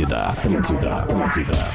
[0.00, 1.74] Atlântida, Atlântida, Atlântida.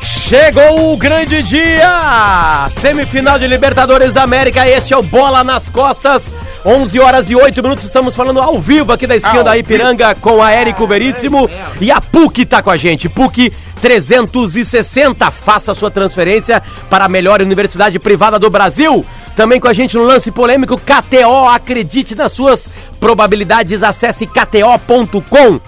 [0.00, 2.68] Chegou o grande dia!
[2.78, 6.30] Semifinal de Libertadores da América, este é o Bola nas Costas.
[6.64, 10.42] 11 horas e 8 minutos, estamos falando ao vivo aqui da esquina da Ipiranga com
[10.42, 11.50] a Érico Veríssimo
[11.80, 13.08] e a PUC tá com a gente.
[13.08, 13.52] PUC
[13.82, 19.04] 360, faça sua transferência para a melhor universidade privada do Brasil.
[19.36, 22.68] Também com a gente no lance polêmico KTO, acredite nas suas
[23.00, 25.60] probabilidades, acesse kto.com.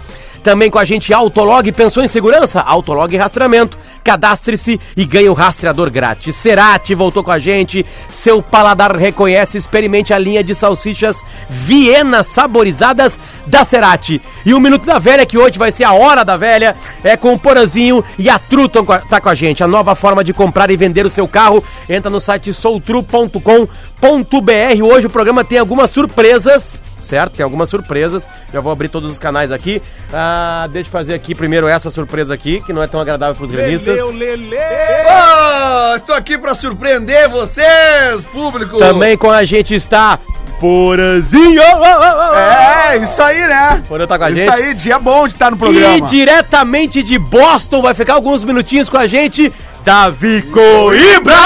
[0.43, 3.77] Também com a gente Autolog Pensou em Segurança, Autolog Rastreamento.
[4.07, 6.37] Cadastre-se e ganhe o rastreador grátis.
[6.37, 7.85] Cerati voltou com a gente.
[8.09, 14.23] Seu paladar reconhece, experimente a linha de salsichas Viena saborizadas da Cerati.
[14.45, 17.35] E o Minuto da Velha, que hoje vai ser a Hora da Velha, é com
[17.35, 19.65] o Porazinho e a Truton tá com a gente.
[19.65, 21.65] A nova forma de comprar e vender o seu carro.
[21.89, 22.55] Entra no site
[24.01, 24.83] soutru.com.br.
[24.83, 27.37] Hoje o programa tem algumas surpresas certo?
[27.37, 28.29] Tem algumas surpresas.
[28.53, 29.81] Já vou abrir todos os canais aqui.
[30.13, 33.45] Ah, deixa eu fazer aqui primeiro essa surpresa aqui, que não é tão agradável para
[33.45, 33.97] os gremistas.
[34.13, 34.57] Lele!
[35.07, 38.79] Oh, estou aqui para surpreender vocês, público!
[38.79, 40.19] Também com a gente está
[40.59, 41.63] Porazinho!
[42.35, 43.85] É, isso aí, né?
[43.87, 44.51] Porã tá com a isso gente.
[44.51, 45.99] aí, dia bom de estar no programa.
[45.99, 49.53] E diretamente de Boston, vai ficar alguns minutinhos com a gente,
[49.85, 51.37] Davi Coimbra!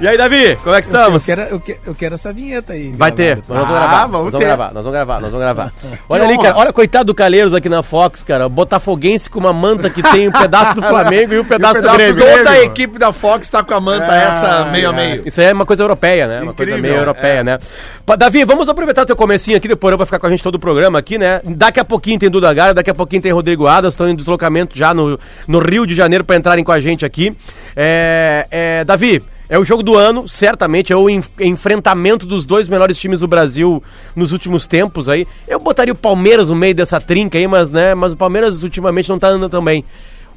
[0.00, 1.28] E aí, Davi, como é que estamos?
[1.28, 2.90] Eu quero, eu quero, eu quero essa vinheta aí.
[2.96, 4.46] Vai ter, nós vamos Ah, gravar, vamos nós vamos ter.
[4.46, 5.72] gravar, nós vamos gravar, nós vamos gravar.
[6.08, 9.90] Olha ali, cara, olha coitado do Calheiros aqui na Fox, cara, botafoguense com uma manta
[9.90, 12.24] que tem um pedaço do Flamengo e um pedaço, pedaço do Grêmio.
[12.38, 14.96] Toda a equipe da Fox tá com a manta Ah, essa meio a é.
[14.96, 15.22] meio.
[15.26, 16.40] Isso aí é uma coisa europeia, né?
[16.40, 17.44] Uma coisa Incrível, meio europeia, é.
[17.44, 17.58] né?
[18.18, 20.54] Davi, vamos aproveitar o teu comecinho aqui, depois eu vou ficar com a gente todo
[20.54, 21.42] o programa aqui, né?
[21.44, 24.78] Daqui a pouquinho tem Duda Gara, daqui a pouquinho tem Rodrigo Adas, estão em deslocamento
[24.78, 27.36] já no, no Rio de Janeiro para entrarem com a gente aqui.
[27.76, 32.68] É, é, Davi, é o jogo do ano, certamente, é o en- enfrentamento dos dois
[32.68, 33.82] melhores times do Brasil
[34.16, 35.26] nos últimos tempos aí.
[35.46, 39.08] Eu botaria o Palmeiras no meio dessa trinca aí, mas, né, mas o Palmeiras ultimamente
[39.08, 39.84] não tá andando tão bem.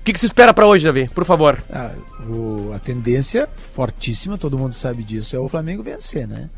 [0.02, 1.08] O que, que se espera para hoje, Davi?
[1.14, 1.64] Por favor.
[1.72, 1.92] Ah,
[2.28, 6.50] o- a tendência fortíssima, todo mundo sabe disso, é o Flamengo vencer, né?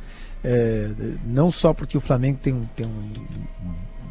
[0.44, 0.90] É,
[1.28, 3.12] não só porque o Flamengo tem, um- tem um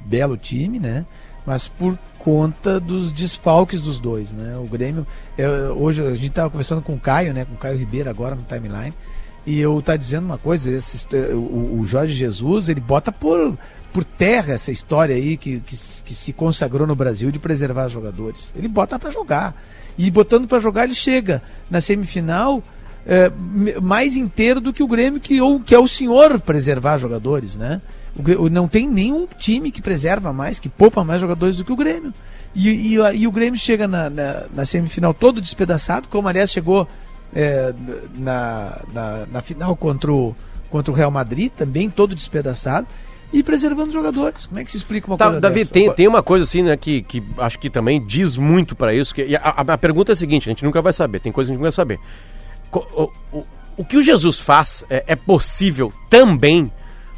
[0.07, 1.05] belo time, né?
[1.47, 4.57] Mas por conta dos desfalques dos dois, né?
[4.57, 5.07] O Grêmio,
[5.37, 7.45] é, hoje a gente estava conversando com o Caio, né?
[7.45, 8.95] Com o Caio Ribeiro agora no timeline,
[9.47, 13.59] e eu tá dizendo uma coisa, esse, o, o Jorge Jesus, ele bota por,
[13.93, 18.51] por terra essa história aí que, que, que se consagrou no Brasil de preservar jogadores.
[18.57, 19.55] Ele bota para jogar.
[19.99, 22.63] E botando para jogar, ele chega na semifinal
[23.07, 23.31] é,
[23.83, 27.83] mais inteiro do que o Grêmio, que, ou, que é o senhor preservar jogadores, né?
[28.17, 31.77] O, não tem nenhum time que preserva mais, que poupa mais jogadores do que o
[31.77, 32.13] Grêmio.
[32.55, 36.87] E, e, e o Grêmio chega na, na, na semifinal todo despedaçado, como aliás chegou
[37.35, 37.75] é,
[38.17, 40.37] na, na, na final contra o,
[40.71, 42.87] contra o Real Madrid, também todo despedaçado,
[43.33, 44.47] e preservando jogadores.
[44.47, 45.73] Como é que se explica uma Tá, coisa Davi, dessa?
[45.73, 49.13] tem, tem uma coisa assim, né, que, que acho que também diz muito pra isso.
[49.13, 51.49] Que, e a, a- pergunta é a seguinte: a gente nunca vai saber, tem coisa
[51.49, 51.99] que a gente nunca vai saber.
[52.73, 53.45] O, o,
[53.79, 56.71] o que o Jesus faz é, é possível também,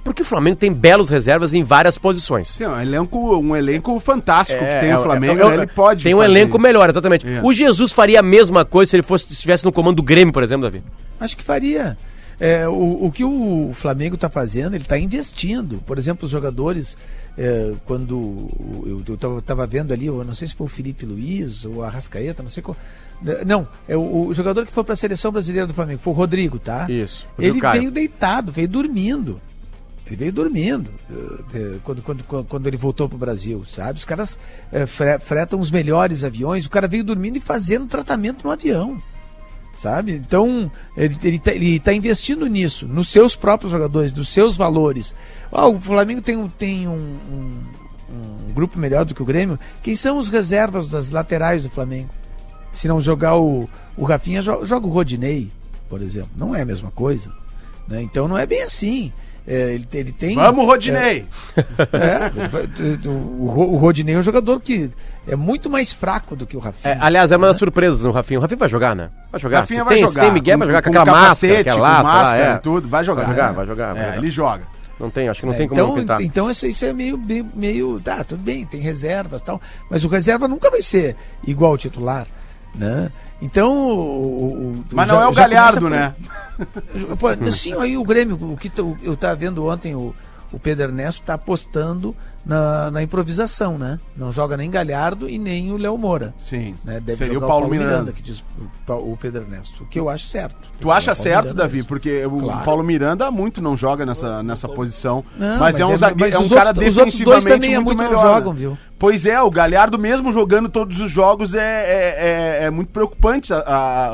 [0.06, 2.56] porque o Flamengo tem belos reservas em várias posições.
[2.56, 5.54] Tem um elenco, um elenco fantástico que tem é, o Flamengo, é, é, né?
[5.56, 6.04] ele pode.
[6.04, 6.60] Tem um elenco isso.
[6.60, 7.26] melhor, exatamente.
[7.26, 7.42] É.
[7.42, 10.32] O Jesus faria a mesma coisa se ele fosse, se estivesse no comando do Grêmio,
[10.32, 10.84] por exemplo, Davi.
[11.18, 11.98] Acho que faria.
[12.38, 15.82] É, o, o que o Flamengo está fazendo, ele está investindo.
[15.84, 16.96] Por exemplo, os jogadores,
[17.36, 18.48] é, quando
[18.86, 19.02] eu
[19.38, 22.50] estava vendo ali, eu não sei se foi o Felipe Luiz ou a Rascaeta, não
[22.50, 22.76] sei qual.
[23.44, 26.16] Não, é o, o jogador que foi para a seleção brasileira do Flamengo, foi o
[26.16, 26.86] Rodrigo, tá?
[26.88, 27.80] Isso, Rodrigo Ele Caio.
[27.80, 29.40] veio deitado, veio dormindo.
[30.06, 33.98] Ele veio dormindo eh, eh, quando, quando, quando- ele voltou para o Brasil, sabe?
[33.98, 34.38] Os caras
[34.72, 39.00] eh, fre- fretam os melhores aviões, o cara veio dormindo e fazendo tratamento no avião
[39.78, 40.12] sabe?
[40.12, 45.14] Então, ele, ele, tá, ele tá investindo nisso, nos seus próprios jogadores, nos seus valores.
[45.52, 46.94] Ah, o Flamengo tem, um, tem um,
[47.30, 47.60] um,
[48.48, 49.58] um grupo melhor do que o Grêmio.
[49.82, 52.08] Quem são os reservas das laterais do Flamengo?
[52.72, 53.68] Se não jogar o,
[53.98, 55.52] o Rafinha, jo- joga o Rodinei,
[55.90, 56.30] por exemplo.
[56.36, 57.30] Não é a mesma coisa.
[57.86, 58.00] Né?
[58.00, 59.12] Então, não é bem assim.
[59.48, 60.34] É, ele, ele tem.
[60.34, 61.24] Vamos, Rodinei!
[61.92, 64.90] É, o, Ro- o Rodinei é um jogador que
[65.26, 66.94] é muito mais fraco do que o Rafinha.
[66.94, 68.38] É, aliás, é uma das surpresas no Rafinha.
[68.38, 69.10] O Rafinha vai jogar, né?
[69.30, 69.60] Vai jogar.
[69.60, 70.12] Rafinha se vai tem, jogar.
[70.20, 72.52] Se tem Miguel, vai jogar com, com aquela capacete, máscara, aquela com laça lá, máscara
[72.52, 72.56] é.
[72.56, 73.22] e tudo, vai jogar.
[73.24, 73.52] Vai jogar, É.
[73.52, 73.92] vai jogar.
[73.94, 74.18] vai É, jogar.
[74.18, 74.62] ele joga.
[74.98, 76.20] Não tem, acho que não É, tem como então, pintar.
[76.22, 78.00] Então isso, isso é meio, meio, meio.
[78.00, 79.60] Tá, tudo bem, tem reservas tal.
[79.90, 81.14] Mas o reserva nunca vai ser
[81.46, 82.26] igual ao titular.
[82.76, 83.10] Né?
[83.40, 83.72] Então.
[83.74, 84.46] O,
[84.80, 86.14] o- Mas já- não é o Galhardo, né?
[87.18, 90.14] por- sim, aí o Grêmio, o que tu- eu estava vendo ontem o,
[90.52, 92.14] o Pedro Ernesto está apostando
[92.44, 93.98] na, na improvisação, né?
[94.16, 96.32] Não joga nem Galhardo e nem o Léo Moura.
[96.38, 96.76] Sim.
[96.84, 97.00] Né?
[97.00, 98.12] Deve Seria jogar o Paulo Miranda.
[98.12, 98.44] que diz
[98.88, 99.82] o, o Pedro Ernesto.
[99.82, 100.56] O que eu acho certo.
[100.80, 101.74] Tu acha O Paulo certo, Miranda Davi?
[101.78, 101.88] mesmo.
[101.88, 102.64] Porque o Claro.
[102.64, 105.24] Paulo Miranda há muito não joga nessa, nessa posição.
[105.36, 106.20] Não, mas, é um, zague...
[106.20, 108.08] mas é um os cara outros- os outros dois defensivamente também há muito, muito não
[108.22, 108.34] melhor.
[108.34, 108.58] jogam, né?
[108.60, 108.78] viu?
[108.98, 112.16] Pois é, o Galhardo, mesmo jogando todos os jogos, é, é,
[112.62, 113.58] é- é muito preocupante a-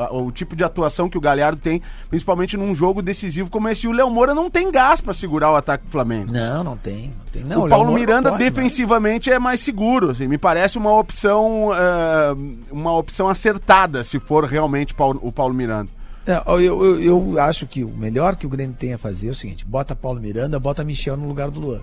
[0.09, 3.85] a- o tipo de atuação que o Galhardo tem, principalmente num jogo decisivo como esse.
[3.85, 6.33] E o Léo Moura não tem gás pra segurar o ataque do Flamengo.
[6.33, 7.13] Não, não tem.
[7.17, 7.43] Não tem.
[7.45, 10.91] Não, o Léo Paulo Moura Miranda corre, defensivamente é mais seguro, assim, me parece uma
[10.91, 12.35] opção ah,
[12.69, 15.89] uma opção acertada se for realmente Paulo- o Paulo Miranda.
[16.27, 19.31] É, eu, eu, eu acho que o melhor que o Grêmio tem a fazer é
[19.31, 21.79] o seguinte: bota Paulo Miranda, bota Michel no lugar do Luan.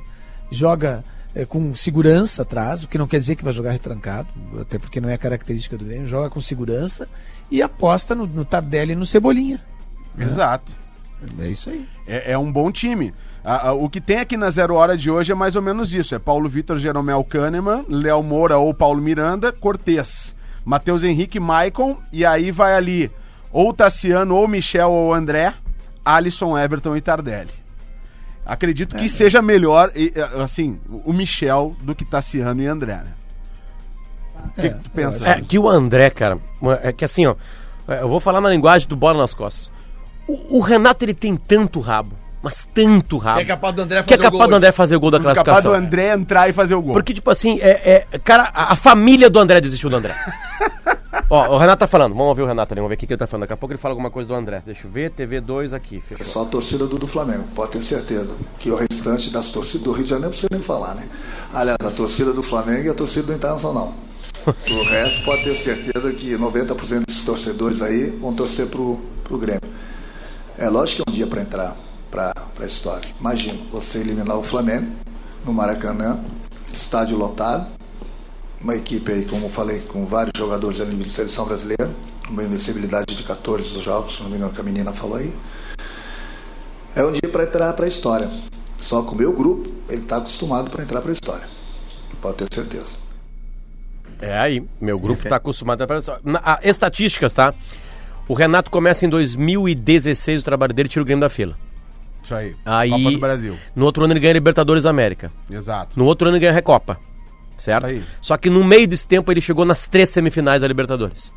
[0.50, 1.02] Joga
[1.34, 4.28] é, com segurança atrás, o que não quer dizer que vai jogar retrancado,
[4.60, 6.06] até porque não é característica do Grêmio.
[6.06, 7.08] Joga com segurança
[7.50, 9.60] e aposta no, no Tardelli e no Cebolinha.
[10.18, 10.72] Exato.
[11.38, 11.86] É isso aí.
[12.06, 13.12] É, é um bom time.
[13.44, 15.92] A- a- o que tem aqui na Zero Hora de hoje é mais ou menos
[15.94, 16.14] isso.
[16.14, 20.34] É Paulo Vitor Jeromel Kahneman, Léo Moura ou Paulo Miranda, Cortez,
[20.64, 23.10] Matheus Henrique, Maicon, e aí vai ali
[23.52, 25.52] ou Tassiano, ou Michel, ou André,
[26.04, 27.50] Alisson, Everton e Tardelli.
[28.50, 30.10] Acredito que seja melhor, eh,
[30.42, 33.12] assim, o Michel do que Tassiano e André, né?
[34.44, 35.28] O que, É, que tu pensa?
[35.28, 36.36] É que o André, cara,
[36.82, 37.36] é que assim, ó,
[37.86, 39.70] é, eu vou falar na linguagem do bola nas costas.
[40.26, 43.36] O, o Renato, ele tem tanto rabo, mas tanto rabo.
[43.38, 45.00] Que é capaz do André que é fazer o capaz gol do André fazer o
[45.00, 45.86] gol da Capaz do classificação.
[45.86, 46.92] André entrar e fazer o gol.
[46.92, 50.12] Porque, tipo assim, é, é- cara, a, a família do André desistiu do André.
[51.32, 53.16] Ó, o Renato tá falando, vamos ouvir o Renato ali, vamos ver o que, ele
[53.16, 53.42] tá falando.
[53.42, 54.60] Daqui a pouco ele fala alguma coisa do André.
[54.66, 56.26] Deixa eu ver, TV2 aqui, fechou.
[56.26, 58.34] Só a torcida do, do Flamengo, pode ter certeza.
[58.58, 61.08] Que o restante das torcidas do Rio de Janeiro não precisa nem falar, né?
[61.54, 63.94] Aliás, a torcida do Flamengo e a torcida do Internacional.
[64.46, 69.60] O resto pode ter certeza que 90% desses torcedores aí vão torcer pro, pro Grêmio.
[70.58, 71.76] É lógico que é um dia para entrar
[72.10, 73.08] para a história.
[73.20, 74.90] Imagina, você eliminar o Flamengo
[75.44, 76.18] no Maracanã,
[76.72, 77.66] estádio lotado,
[78.60, 81.90] uma equipe aí, como eu falei, com vários jogadores ali de seleção brasileira,
[82.28, 85.32] uma invencibilidade de 14 dos jogos, se não me engano que a menina falou aí.
[86.94, 88.30] É um dia para entrar para a história.
[88.78, 91.44] Só que o meu grupo, ele está acostumado para entrar para a história.
[92.20, 92.96] Pode ter certeza.
[94.20, 95.86] É aí, meu grupo tá acostumado a...
[96.22, 97.54] Na, a, estatísticas, tá?
[98.28, 101.56] O Renato começa em 2016 o trabalho dele, tira o Grêmio da fila.
[102.22, 102.54] Isso aí.
[102.64, 103.56] Aí, Copa do Brasil.
[103.74, 105.32] No outro ano ele ganha Libertadores América.
[105.50, 105.98] Exato.
[105.98, 106.98] No outro ano ele ganha Recopa.
[107.60, 107.86] Certo?
[107.88, 108.02] Isso aí.
[108.22, 111.30] Só que no meio desse tempo ele chegou nas três semifinais da Libertadores.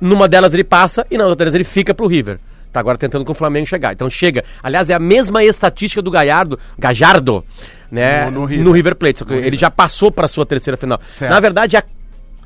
[0.00, 2.38] Numa delas ele passa e na outra delas ele fica pro River.
[2.72, 3.92] Tá agora tentando com o Flamengo chegar.
[3.92, 4.44] Então chega.
[4.62, 7.42] Aliás, é a mesma estatística do Gallardo, Gajardo,
[7.90, 8.26] né?
[8.26, 8.94] No- No, no River.
[8.94, 9.24] Plate.
[9.24, 11.00] Que ele já passou pra sua terceira final.
[11.02, 11.30] Certo.
[11.30, 11.82] Na verdade, a,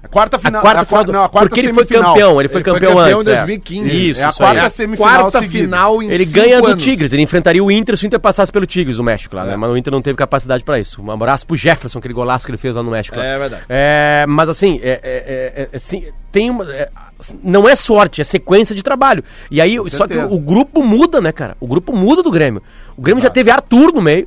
[0.02, 0.62] A quarta a final.
[0.62, 1.04] quarta a final.
[1.04, 2.14] do- não, a quarta porque ele foi semifinal.
[2.14, 2.40] campeão.
[2.40, 3.26] Ele foi Ele foi campeão, campeão antes.
[3.26, 3.34] em é.
[3.36, 4.10] 2015.
[4.10, 4.34] Isso, É a aí.
[4.34, 5.64] quarta É a semifinal quarta seguida.
[5.64, 6.82] final em Ele ganha do anos.
[6.82, 9.56] Tigres, ele enfrentaria o Inter se o Inter passasse pelo Tigres, o México lá, né?
[9.56, 11.02] Mas o Inter não teve capacidade pra isso.
[11.02, 13.16] Um abraço pro Jefferson, aquele golaço que ele fez lá no México.
[13.18, 13.24] lá.
[13.24, 13.62] É verdade.
[13.68, 16.64] É, mas assim, é, é, é, é, assim, tem uma.
[16.72, 16.88] é,
[17.44, 19.22] não é sorte, é sequência de trabalho.
[19.50, 20.26] E aí, só que certeza.
[20.34, 21.56] o grupo muda, né, cara?
[21.60, 22.62] O grupo muda do Grêmio.
[22.96, 24.26] O Grêmio já teve Arthur no meio.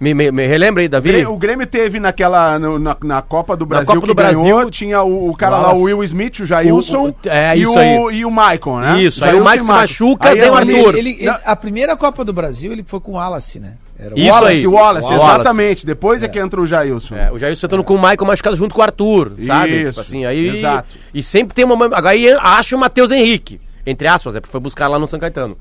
[0.00, 1.26] Me, me, me relembra aí, Davi?
[1.26, 2.56] O Grêmio teve naquela.
[2.56, 5.58] no- na, na Copa do Brasil Copa que do Brasil, ganhou, tinha o, o cara
[5.58, 5.82] lá, o.
[5.82, 6.98] Will Smith, o Jailson.
[6.98, 8.18] O- o- é, e isso o, aí.
[8.20, 9.02] E o Maicon, né?
[9.02, 10.94] Isso, aí Jailson o Maicon e se machuca, Aí vem o é Arthur.
[10.96, 13.72] ele- Ele, ele- a primeira Copa do Brasil ele foi com o Wallace, né?
[13.98, 14.66] Era o Isso Wallace, aí.
[14.68, 15.34] Wallace, Wallace.
[15.34, 15.84] exatamente.
[15.86, 16.28] Depois é.
[16.28, 17.16] que entra o Jailson.
[17.16, 19.72] É, o Jair sentando com o Michael machucado junto com o Arthur, sabe?
[19.80, 20.58] Isso, Tipo assim, aí.
[20.58, 20.88] exato.
[21.12, 21.90] E sempre tem uma.
[22.08, 23.60] Aí acha o Matheus Henrique.
[23.84, 25.56] Entre aspas, é porque foi buscar lá no São Caetano.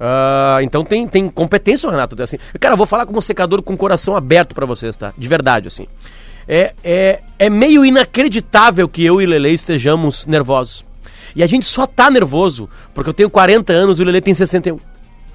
[0.00, 2.20] Ah, então tem, tem competência o Renato.
[2.22, 2.38] Assim.
[2.58, 5.12] Cara, eu vou falar como secador com o coração aberto pra vocês, tá?
[5.16, 5.86] De verdade, assim.
[6.48, 10.86] É, é, é meio inacreditável que eu e Lele estejamos nervosos.
[11.36, 14.32] E a gente só tá nervoso porque eu tenho 40 anos e o Lele tem
[14.32, 14.80] 61.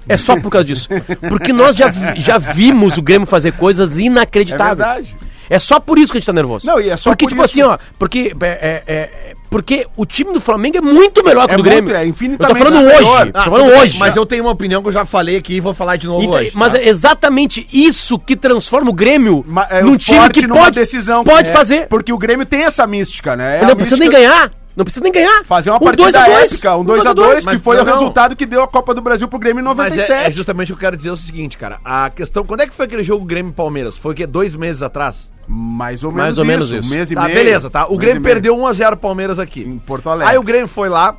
[0.08, 0.88] É só por causa disso.
[1.28, 4.88] Porque nós já, já vimos o Grêmio fazer coisas inacreditáveis.
[4.88, 5.16] É verdade.
[5.48, 6.66] É só por isso que a gente tá nervoso.
[6.66, 7.52] Não, e é só porque, por tipo isso.
[7.52, 11.54] assim, ó, porque, é, é, é, porque o time do Flamengo é muito melhor que
[11.54, 11.94] o É do muito, Grêmio.
[11.94, 13.20] é eu tô infinitamente falando superior.
[13.20, 13.30] hoje.
[13.34, 13.98] Ah, tô falando bem, hoje.
[13.98, 16.22] Mas eu tenho uma opinião que eu já falei aqui e vou falar de novo
[16.24, 16.50] Então, hoje.
[16.54, 16.78] mas tá?
[16.78, 21.22] é exatamente isso que transforma o Grêmio Ma- é, num time que pode, decisão.
[21.24, 21.86] pode É, fazer.
[21.88, 23.58] Porque o Grêmio tem essa mística, né?
[23.62, 24.52] É não precisa mística- nem ganhar.
[24.76, 25.42] Não precisa nem ganhar.
[25.46, 27.76] Fazer uma Um partida 2 a 2, épica, um um 2x2, 2 que mas foi
[27.76, 27.92] não, o não.
[27.94, 30.12] resultado que deu a Copa do Brasil pro Grêmio em Mas 97.
[30.12, 31.78] é, é justamente o que eu quero dizer o seguinte, cara.
[31.82, 32.44] A questão.
[32.44, 33.96] Quando é que foi aquele jogo Grêmio e Palmeiras?
[33.96, 34.26] Foi o quê?
[34.26, 35.30] Dois meses atrás?
[35.48, 36.88] Mais ou menos Mais ou menos isso.
[36.88, 37.34] Um mês e Tá, meio.
[37.34, 37.86] beleza, tá?
[37.86, 39.62] O mês Grêmio perdeu 1x0 Palmeiras aqui.
[39.62, 40.32] Em Porto Alegre.
[40.32, 41.16] Aí o Grêmio foi lá.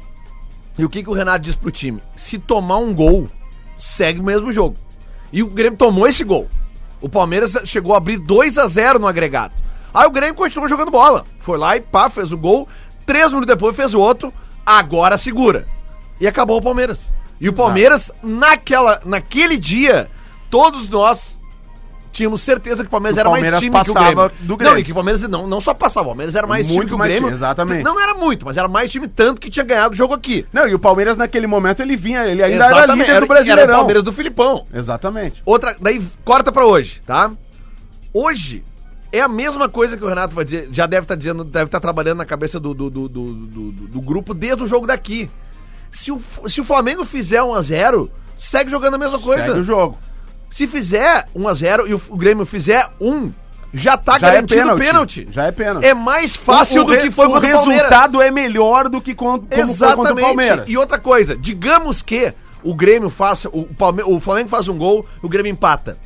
[0.78, 2.02] E o que, que o Renato disse pro time?
[2.16, 3.30] Se tomar um gol,
[3.80, 4.76] segue o mesmo jogo.
[5.32, 6.48] E o Grêmio tomou esse gol.
[7.02, 9.54] O Palmeiras chegou a abrir 2 a 0 no agregado.
[9.94, 11.26] Aí o Grêmio continuou jogando bola.
[11.40, 12.68] Foi lá e pá, fez o gol.
[13.06, 14.34] Três minutos depois fez o outro.
[14.66, 15.68] Agora segura.
[16.20, 17.12] E acabou o Palmeiras.
[17.40, 20.10] E o Palmeiras, naquela, naquele dia,
[20.50, 21.40] todos nós
[22.18, 24.32] tínhamos certeza que o Palmeiras O era Palmeiras mais time que o Grêmio.
[24.42, 24.74] do Grêmio.
[24.74, 26.90] Não, e que o Palmeiras não, não só passava, o Palmeiras era mais time Muito
[26.90, 27.22] que o Grêmio.
[27.22, 27.84] time, exatamente.
[27.84, 30.46] Não era muito, mas era mais time tanto que tinha ganhado o jogo aqui.
[30.52, 33.26] Não, e o Palmeiras naquele momento ele vinha, ele ainda era líder do era, era
[33.26, 33.76] o Brasileirão.
[33.76, 34.66] Palmeiras do Filipão.
[34.74, 35.42] Exatamente.
[35.46, 37.32] Outra, daí corta pra hoje, tá?
[38.14, 38.64] Hoje
[39.12, 41.80] é a mesma coisa que o Renato vai dizer, já deve estar dizendo, deve estar
[41.80, 43.34] trabalhando na cabeça do, do, do, do,
[43.72, 45.30] do- grupo desde o jogo daqui.
[45.92, 49.44] Se o, se o Flamengo fizer 1x0, segue jogando a mesma coisa.
[49.46, 49.98] Segue o jogo.
[50.50, 53.32] Se fizer 1x0 e o, o Grêmio fizer 1,
[53.74, 54.86] já tá Já é garantido o pênalti.
[54.86, 55.28] pênalti.
[55.32, 55.86] Já é pênalti.
[55.86, 57.84] É mais fácil O- o do que foi o contra o Palmeiras.
[57.90, 60.22] resultado é melhor do que con- como foi contra o Exatamente.
[60.26, 60.66] Palmeiras.
[60.70, 65.06] E outra coisa, digamos que o Grêmio faça, o, Palme o Flamengo faz um gol,
[65.22, 65.98] o Grêmio empata.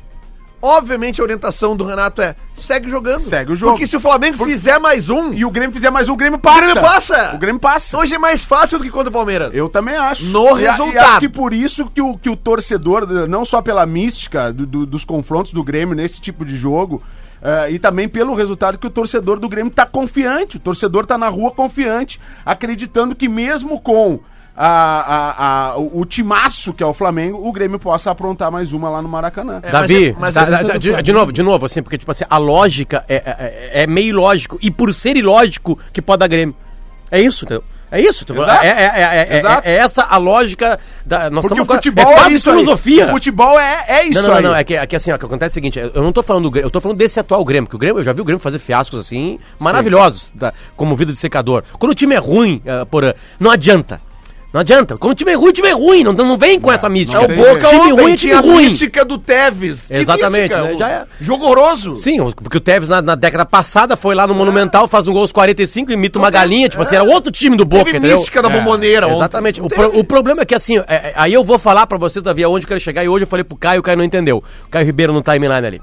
[0.62, 3.22] Obviamente a orientação do Renato é segue jogando.
[3.22, 3.72] Segue o jogo.
[3.72, 6.36] Porque se o Flamengo fizer mais um, E o Grêmio fizer mais um, o Grêmio
[6.38, 6.60] o passa.
[6.60, 7.32] Grêmio passa.
[7.34, 7.98] O Grêmio passa.
[7.98, 9.52] Hoje é mais fácil do que contra o Palmeiras.
[9.52, 10.24] Eu também acho.
[10.26, 10.94] No E resultado.
[10.94, 14.64] E acho que por isso que o, que o torcedor, não só pela mística do-
[14.64, 17.02] do- dos confrontos do Grêmio nesse tipo de jogo,
[17.42, 20.58] eh, e também pelo resultado que o torcedor do Grêmio tá confiante.
[20.58, 24.20] O torcedor tá na rua confiante, acreditando que mesmo com
[24.56, 28.72] a, a- a- o, o timaço que é o Flamengo, o Grêmio possa aprontar mais
[28.72, 29.60] uma lá no Maracanã.
[29.62, 31.98] É, Davi, mas é- mas tá- é- tá- de, de novo, de novo, assim, porque,
[31.98, 34.58] tipo assim, a lógica é, é, é meio ilógico.
[34.60, 36.54] E por ser ilógico, que pode dar Grêmio.
[37.10, 37.64] É isso, entendeu?
[37.90, 38.24] É isso.
[38.24, 38.42] tu-.
[38.42, 41.28] É, é, é, é- é essa a lógica da.
[41.28, 43.06] Nós Porque o futebol é é, quase filosofia.
[43.06, 44.42] O futebol é, é isso Não, não, aí.
[44.42, 46.02] não, não, é que, é que assim, ó, o que acontece é o seguinte, eu
[46.02, 48.04] não tô falando do Grêmio, eu tô falando desse atual Grêmio, que o Grêmio, eu
[48.04, 51.64] já vi o Grêmio fazer fiascos assim, maravilhosos, tá, como vida de secador.
[51.78, 54.00] Quando o time é ruim, eh, por, não adianta.
[54.52, 54.98] Não adianta.
[54.98, 57.16] Quando o time é ruim, o time é ruim, não, não vem com essa mística.
[57.18, 58.68] não o Boca time ontem ruim é time tinha a ruim.
[58.68, 59.80] mística do Tevez.
[59.88, 60.62] Que Exatamente, mística?
[60.62, 60.76] né?
[60.78, 61.96] Já é- Jogo horroroso.
[61.96, 65.22] Sim, porque o Tevez na, na década passada foi lá no Monumental, faz um gol
[65.22, 68.18] aos 45, imita uma galinha, tipo assim, era outro time do Boca, Teve entendeu?
[68.18, 69.16] mística da bomboneira ontem.
[69.16, 69.58] Exatamente.
[69.60, 71.96] Não O, pro- o problema é que assim, é- é- aí eu vou falar pra
[71.96, 74.04] você, Davi, aonde eu quero chegar, e hoje eu falei pro Caio, o Caio não
[74.04, 74.44] entendeu.
[74.66, 75.80] O Caio Ribeiro no timeline ali.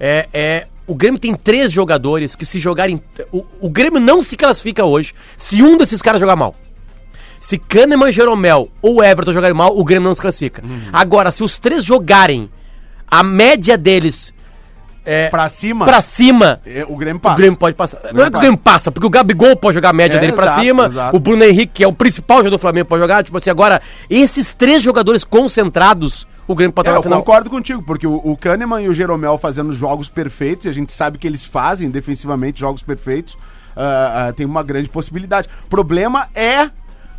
[0.00, 2.98] É, é, o Grêmio tem três jogadores que se jogarem...
[3.32, 6.54] O, o Grêmio não se classifica hoje se um desses caras jogar mal.
[7.40, 10.62] Se Kahneman, Jeromel ou Everton jogarem mal, o Grêmio não se classifica.
[10.92, 12.50] Agora, se os três jogarem,
[13.10, 14.34] a média deles
[15.08, 17.36] é, Pra cima, pra cima, é, o Grêmio o passa.
[17.36, 18.00] Grêmio pode passar.
[18.12, 18.40] Não é que o.
[18.40, 21.16] Grêmio passa, porque o Gabigol pode jogar a média É, dele pra exato, cima, exato.
[21.16, 23.22] o Bruno Henrique, que é o principal jogador do Flamengo, pode jogar.
[23.22, 27.22] Tipo assim, agora, esses três jogadores concentrados, o Grêmio pode É, estar eu na final.
[27.22, 30.92] concordo contigo, porque o, o Kahneman e o Jeromel fazendo jogos perfeitos, e a gente
[30.92, 33.38] sabe que eles fazem defensivamente jogos perfeitos,
[33.76, 35.48] ah, ah, tem uma grande possibilidade.
[35.66, 36.68] O problema é,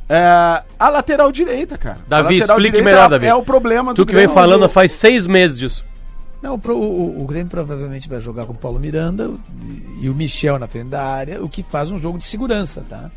[0.10, 2.00] é, a lateral direita, cara.
[2.08, 3.26] Davi, explique melhor, é, Davi.
[3.28, 5.86] É o problema Tu que vem falando faz seis meses disso.
[6.42, 9.30] Não, o, o, o Grêmio provavelmente vai jogar com o Paulo Miranda
[10.00, 12.86] e, e o Michel na frente da área, o que faz um jogo de segurança,
[12.88, 13.10] tá?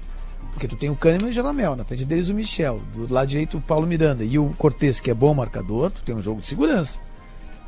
[0.52, 3.28] Porque tu tem o Kahneman e o Gelamel, na frente deles o Michel, do lado
[3.28, 6.40] direito o Paulo Miranda e o Cortez, que é bom marcador, tu tem um jogo
[6.40, 6.99] de segurança.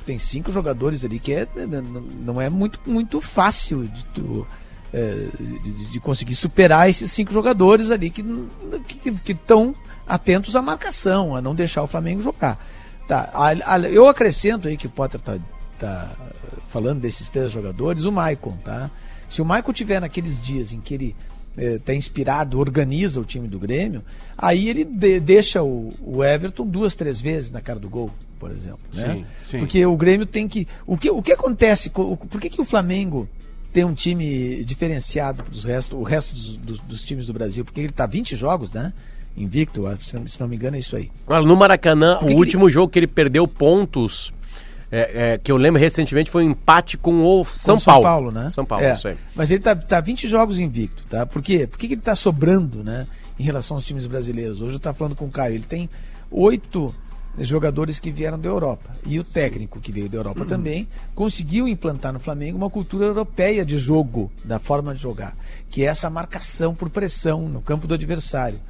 [0.00, 4.04] Tu tem cinco jogadores ali que é, n- n- não é muito, muito fácil de
[4.06, 4.46] tu.
[4.92, 5.26] É,
[5.62, 8.24] de, de conseguir superar esses cinco jogadores ali que
[9.32, 9.74] estão
[10.06, 12.58] atentos à marcação, a não deixar o Flamengo jogar.
[13.08, 15.38] Tá, a- a- eu acrescento aí que o Potter tá,
[15.78, 16.10] tá
[16.68, 18.90] falando desses três jogadores, o Maicon, tá?
[19.28, 21.16] Se o Maicon tiver naqueles dias em que ele
[21.56, 24.02] está inspirado, organiza o time do Grêmio,
[24.36, 28.50] aí ele de- deixa o, o Everton duas, três vezes na cara do gol, por
[28.50, 28.80] exemplo.
[28.94, 29.14] Né?
[29.14, 29.58] Sim, sim.
[29.58, 30.66] Porque o Grêmio tem que.
[30.86, 31.90] O que, o que acontece?
[31.90, 33.28] co- Por que, que o Flamengo
[33.72, 37.64] tem um time diferenciado dos resto, o resto dos, dos- dos times do Brasil?
[37.64, 38.92] Porque ele está 20 jogos, né?
[39.36, 41.10] Invicto, que se não, se não me engano, é isso aí.
[41.46, 44.30] No Maracanã, o último jogo que ele perdeu pontos,
[44.90, 48.30] é, é, que eu lembro recentemente, foi um empate com o São, Com Paulo.
[48.30, 48.50] né?
[48.50, 49.16] São Paulo, É, isso aí.
[49.34, 51.24] Mas ele tá, tá 20 jogos invicto, tá?
[51.24, 51.66] Por quê?
[51.66, 53.06] Por que, que ele tá sobrando, né?
[53.40, 54.60] Em relação aos times brasileiros.
[54.60, 55.88] Hoje eu tava falando com o Caio, ele tem
[56.30, 56.94] oito
[57.38, 58.90] jogadores que vieram da Europa.
[59.06, 63.64] E o técnico que veio da Europa também conseguiu implantar no Flamengo uma cultura europeia
[63.64, 65.34] de jogo, da forma de jogar,
[65.70, 68.60] que é essa marcação por pressão no campo do adversário.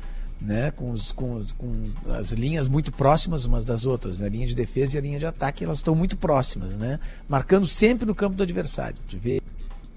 [0.41, 4.45] Né, com, os- com com as linhas muito próximas umas das outras, né, a linha
[4.49, 8.13] de defesa e a linha de ataque, elas estão muito próximas, né, marcando sempre no
[8.13, 8.97] campo do adversário.
[9.09, 9.41] Tu vê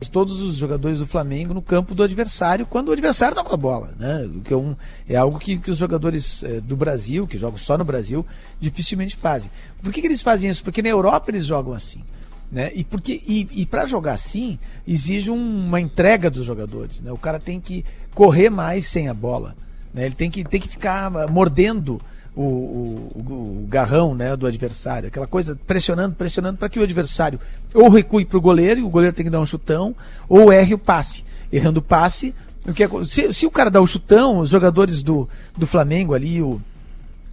[0.07, 3.57] todos os jogadores do Flamengo no campo do adversário quando o adversário está com a
[3.57, 4.29] bola, né?
[4.35, 4.75] O que é, um,
[5.07, 8.25] é algo que, que os jogadores eh, do Brasil, que jogam só no Brasil,
[8.59, 9.50] dificilmente fazem.
[9.81, 10.63] Por que, que eles fazem isso?
[10.63, 12.03] Porque na Europa eles jogam assim.
[12.51, 12.71] Né?
[12.75, 17.00] E, porque, e, e para jogar assim, exige um- uma entrega dos jogadores.
[17.00, 17.12] Né?
[17.12, 17.83] O cara tem que
[18.13, 19.55] correr mais sem a bola.
[19.93, 20.05] Né?
[20.05, 22.00] Ele tem que, tem que ficar mordendo
[22.36, 25.08] o, o, o- o garrão né, do adversário.
[25.08, 27.39] Aquela coisa pressionando, pressionando para que o adversário
[27.74, 29.96] ou recue para o goleiro, e o goleiro tem que dar um chutão,
[30.27, 31.24] ou erre o passe.
[31.51, 32.34] Errando o passe,
[32.68, 35.27] o que, acon- se, se o cara dá o chutão, os jogadores do,
[35.58, 36.60] do Flamengo ali, o,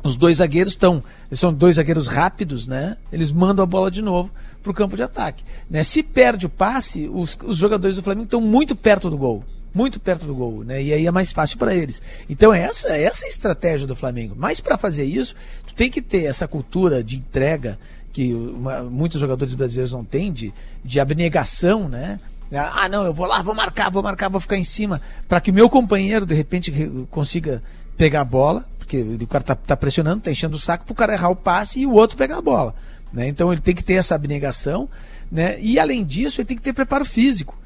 [0.04, 2.97] Os dois zagueiros estão, são dois zagueiros rápidos, né?
[3.12, 4.30] Eles mandam a bola de novo
[4.62, 5.42] pro campo de ataque.
[5.71, 5.82] Né?
[5.85, 9.44] Se perde o passe, os, os jogadores do Flamengo estão muito perto do gol.
[9.74, 10.82] Muito perto do gol, né?
[10.82, 12.02] E aí é mais fácil para eles.
[12.28, 14.34] Então essa, essa é a estratégia do Flamengo.
[14.36, 15.34] Mas para fazer isso,
[15.66, 17.78] tu tem que ter essa cultura de entrega
[18.12, 20.52] que uma- muitos jogadores brasileiros não têm, de,
[20.84, 22.20] de abnegação, né?
[22.54, 25.50] Ah, não, eu vou lá, vou marcar, vou marcar, vou ficar em cima, para que
[25.50, 27.62] o meu companheiro, de repente, re- consiga
[27.96, 31.14] pegar a bola, porque o cara tá, tá pressionando, tá enchendo o saco pro cara
[31.14, 32.74] errar o passe e o outro pegar a bola.
[33.10, 33.26] Né?
[33.28, 34.86] Então ele tem que ter essa abnegação,
[35.30, 35.58] né?
[35.60, 37.58] E além disso, ele tem que ter preparo físico.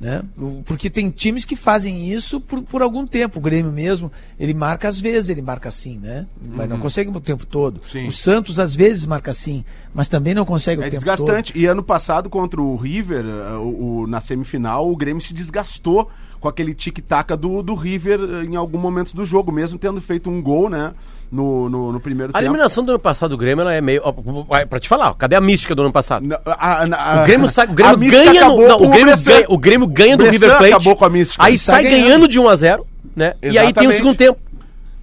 [0.00, 0.22] Né?
[0.64, 3.40] Porque tem times que fazem isso por, por algum tempo.
[3.40, 6.24] O Grêmio mesmo, ele marca às vezes, ele marca assim, né?
[6.40, 7.80] Mas não consegue o tempo todo.
[7.84, 8.06] Sim.
[8.06, 11.52] O Santos às vezes marca assim, mas também não consegue É o tempo desgastante.
[11.58, 16.08] E ano passado, contra o River, eh, o, o- na semifinal, o Grêmio se desgastou
[16.38, 20.30] com aquele tic-tac do, do River eh, em algum momento do jogo, mesmo tendo feito
[20.30, 20.94] um gol, né?
[21.30, 22.44] No, no, no primeiro A tempo.
[22.50, 24.00] eliminação do ano passado do Grêmio ela é meio.
[24.02, 24.12] ó,
[24.66, 26.26] Pra te falar, ó, cadê a mística do ano passado?
[26.26, 29.44] Na- a- a- O Grêmio, sai, o a Grêmio ganha no, não, o, Grêmio ganha,
[29.48, 30.72] o Grêmio ganha do River Plate.
[30.74, 31.44] acabou com a mística.
[31.44, 32.02] Aí Tá sai ganhando.
[32.04, 33.34] ganhando de 1 a 0 né?
[33.42, 34.38] E aí tem o segundo tempo.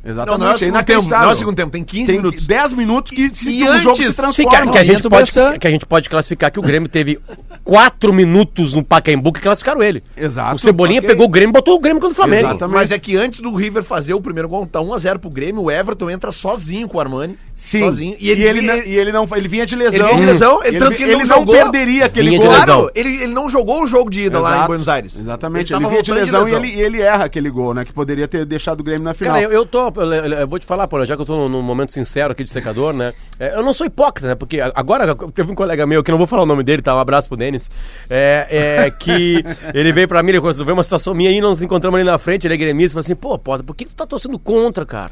[0.05, 0.39] Exatamente.
[0.39, 2.45] Não, não é o segundo tempo, não é o segundo tempo, tem 15 Tem minutos.
[2.45, 4.49] 10 minutos que, se, E que o jogo antes- se Sim, transforma.
[4.51, 7.19] que, a- que a gente pode, que a gente pode classificar que o Grêmio teve
[7.63, 10.03] 4 minutos no Pacaembu que classificaram ele.
[10.15, 11.09] Exato, O Cebolinha ok.
[11.09, 12.49] pegou o Grêmio e botou o Grêmio contra o Flamengo.
[12.49, 12.75] Exatamente.
[12.75, 15.71] Mas é que antes do River fazer o primeiro gol, tá 1x0 pro Grêmio, o
[15.71, 17.37] Everton entra sozinho com o Armani.
[17.55, 17.79] Sim.
[17.79, 18.15] Sozinho.
[18.19, 19.95] E ele, vinha- não, e ele não ele vinha de lesão.
[19.95, 21.55] Ele vinha de lesão, ele, tanto que ele ele não não jogou.
[21.55, 22.49] perderia aquele Vinha gol.
[22.49, 24.67] Claro, ele, ele não jogou o jogo de ida lá em Exato.
[24.67, 25.17] Buenos Aires.
[25.17, 26.47] Exatamente, Ele ele, vinha de lesão.
[26.49, 27.85] E, ele, e ele erra aquele gol, né?
[27.85, 29.35] Que poderia ter deixado o Grêmio na final.
[29.35, 29.89] Cara, eu tô.
[29.95, 32.93] Eu, vou te falar, pô, já que eu tô num, momento sincero aqui de secador,
[32.93, 33.13] né?
[33.39, 34.35] É, eu não sou hipócrita, né?
[34.35, 36.95] Porque agora teve um colega meu, que não vou falar o nome dele, tá?
[36.95, 37.69] Um abraço pro Denis.
[38.09, 41.61] É, é que ele veio pra mim, ele resolveu uma situação minha aí, nós nos
[41.61, 44.05] encontramos ali na frente, ele é gremista, falou assim, pô, Potter, por que tu tá
[44.05, 45.11] torcendo contra, cara?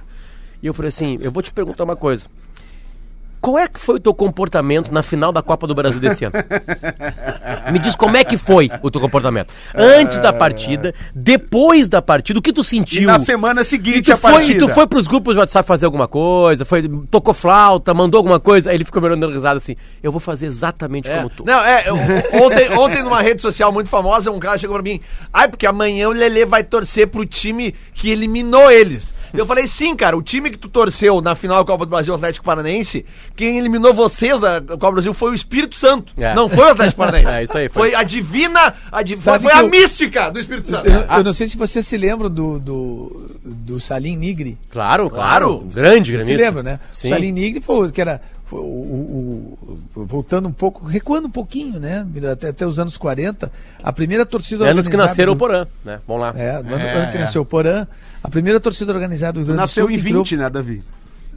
[0.61, 2.25] E eu falei assim, eu vou te perguntar uma coisa.
[3.43, 6.33] Qual é que foi o teu comportamento na final da Copa do Brasil desse ano?
[7.73, 9.53] Me diz como é que foi o teu comportamento.
[9.75, 13.03] Antes da partida, depois da partida, o que tu E sentiu?
[13.07, 14.53] na semana E seguinte a foi, partida.
[14.53, 18.39] e tu foi pros grupos de WhatsApp fazer alguma coisa, foi, tocou flauta, mandou alguma
[18.39, 21.17] coisa, aí ele ficou me olhando risada assim, eu vou fazer exatamente É.
[21.17, 21.43] como tu.
[21.45, 21.95] Não, é, eu-
[22.45, 25.01] ontem, ontem numa rede social muito famosa, um cara chegou pra mim,
[25.33, 29.12] ai, porque amanhã o Lelê vai torcer pro time que eliminou eles.
[29.33, 32.13] Eu falei, sim, cara, o time que tu torceu na final da Copa do Brasil,
[32.13, 36.13] o Atlético Paranaense, quem eliminou vocês da Copa do Brasil foi o Espírito Santo.
[36.17, 36.35] É.
[36.35, 37.23] Não foi o Atlético Paranaense.
[37.33, 37.89] É, isso aí, foi.
[37.89, 40.87] Foi a divina, a di- foi, foi a eu- mística do Espírito Santo.
[40.87, 44.57] Eu, eu não sei se vocês se lembram do, do, do Salim Nigri.
[44.69, 45.59] Claro, Claro.
[45.59, 46.79] claro, grande Você se lembra, né?
[46.91, 47.07] Sim.
[47.07, 51.79] O Salim Nigri foi, que era o, o- o- voltando um pouco, recuando um pouquinho,
[51.79, 52.05] né?
[52.31, 53.51] Até, até os anos 40,
[53.81, 55.99] a primeira torcida Anos que organizada nasceram o do- Porã, né?
[56.07, 56.33] Vamos lá.
[56.35, 57.21] É, no ano, É, ano que é.
[57.21, 57.87] nasceu o Porã,
[58.23, 59.91] a primeira torcida organizada do Rio Grande do Nasceu Sul.
[59.91, 60.83] em que criou- 20, né, Davi?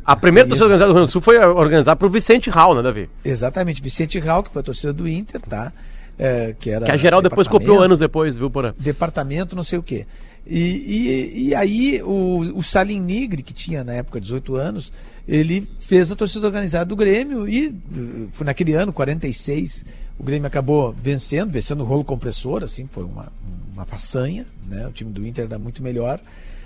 [0.05, 2.83] A primeira torcida organizada do Rio Grande do Sul foi organizada por Vicente Hall, né,
[2.83, 3.09] Davi?
[3.25, 5.73] Exatamente, Vicente Raul, que foi a torcida do Inter, tá?
[6.19, 8.73] É, que, era Que a geral depois copiou anos depois, viu, Porã?
[8.79, 10.07] departamento, não sei o quê.
[10.47, 14.93] E, e, e aí o, o Salim Nigri, que tinha na época 18 anos,
[15.27, 19.85] ele fez a torcida organizada do Grêmio e eh, foi naquele ano, 46,
[20.17, 23.33] o Grêmio acabou vencendo, vencendo o rolo compressor, assim, foi uma,
[23.73, 24.87] uma façanha, né?
[24.87, 26.21] O time do Inter era muito melhor.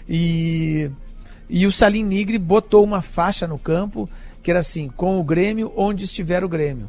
[0.07, 0.91] E,
[1.49, 4.09] e o Salim Nigri botou uma faixa no campo
[4.43, 6.89] que era assim, com o Grêmio onde estiver o Grêmio.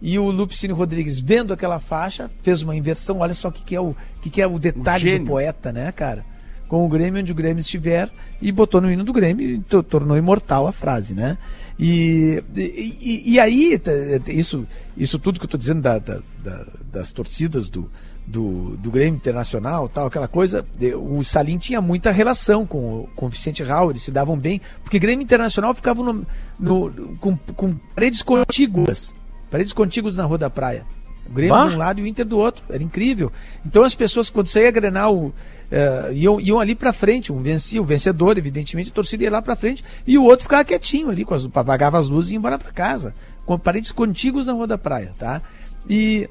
[0.00, 3.18] E o Lupicínio Rodrigues, vendo aquela faixa, fez uma inversão.
[3.18, 5.90] Olha só o que, que, é, o, que, que é o detalhe do poeta, né,
[5.92, 6.24] cara?
[6.68, 8.10] Com o Grêmio onde o Grêmio estiver,
[8.42, 11.38] e botou no hino do Grêmio e to- tornou imortal a frase, né?
[11.78, 13.80] E, e, e- aí,
[14.26, 17.90] isso, isso tudo que eu estou dizendo da- da- da- das torcidas do,
[18.26, 20.64] do, do Grêmio Internacional, tal, aquela coisa,
[21.00, 24.60] o Salim tinha muita relação com, o- com o Vicente Raul, eles se davam bem,
[24.84, 26.26] porque Grêmio Internacional ficava no,
[26.60, 29.14] no- com, com paredes contíguas,
[29.50, 30.84] paredes contíguas na Rua da Praia.
[31.28, 31.68] O Grêmio Bah.
[31.68, 32.64] de um lado e o Inter do outro.
[32.70, 33.30] Era incrível.
[33.64, 35.32] Então as pessoas, quando saía a Grenal,
[35.70, 37.32] eh, iam, iam ali pra frente.
[37.32, 39.84] Um vencia, o vencedor, evidentemente, a torcida ia lá pra frente.
[40.06, 42.72] E o outro ficava quietinho ali, com as, apagava as luzes e ia embora pra
[42.72, 43.14] casa.
[43.44, 45.42] Com paredes contíguas na Rua da Praia, tá?
[45.88, 46.28] E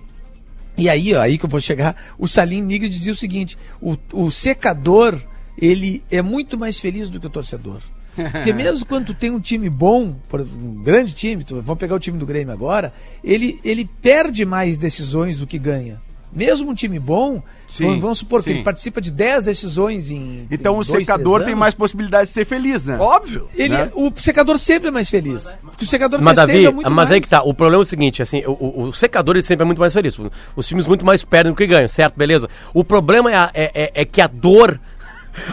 [0.78, 3.98] e aí, ó, aí que eu vou chegar, o Salim Nigri dizia o seguinte: o,
[4.14, 5.20] o secador,
[5.58, 7.82] ele é muito mais feliz do que o torcedor.
[8.32, 12.00] Porque mesmo quando tu tem um time bom, um grande time, tu- vamos pegar o
[12.00, 16.02] time do Grêmio agora, ele, ele perde mais decisões do que ganha.
[16.34, 18.56] Mesmo um time bom, Sim, vamos- vamos supor que sim.
[18.58, 20.46] ele participa de 10 decisões em.
[20.52, 22.98] Então em o dois, secador tem mais possibilidade de ser feliz, né?
[23.00, 23.48] Óbvio.
[23.56, 23.90] Ele, né?
[23.96, 25.46] O secador sempre é mais feliz.
[25.64, 27.12] Porque o secador Mas Davi, muito mas mais.
[27.12, 29.64] aí que tá, o problema é o seguinte, assim, o, o- o secador ele sempre
[29.64, 30.18] é muito mais feliz.
[30.56, 32.16] Os times muito mais perdem do que ganham, certo?
[32.18, 32.50] Beleza.
[32.74, 34.80] O problema é, a- é, é- é que a dor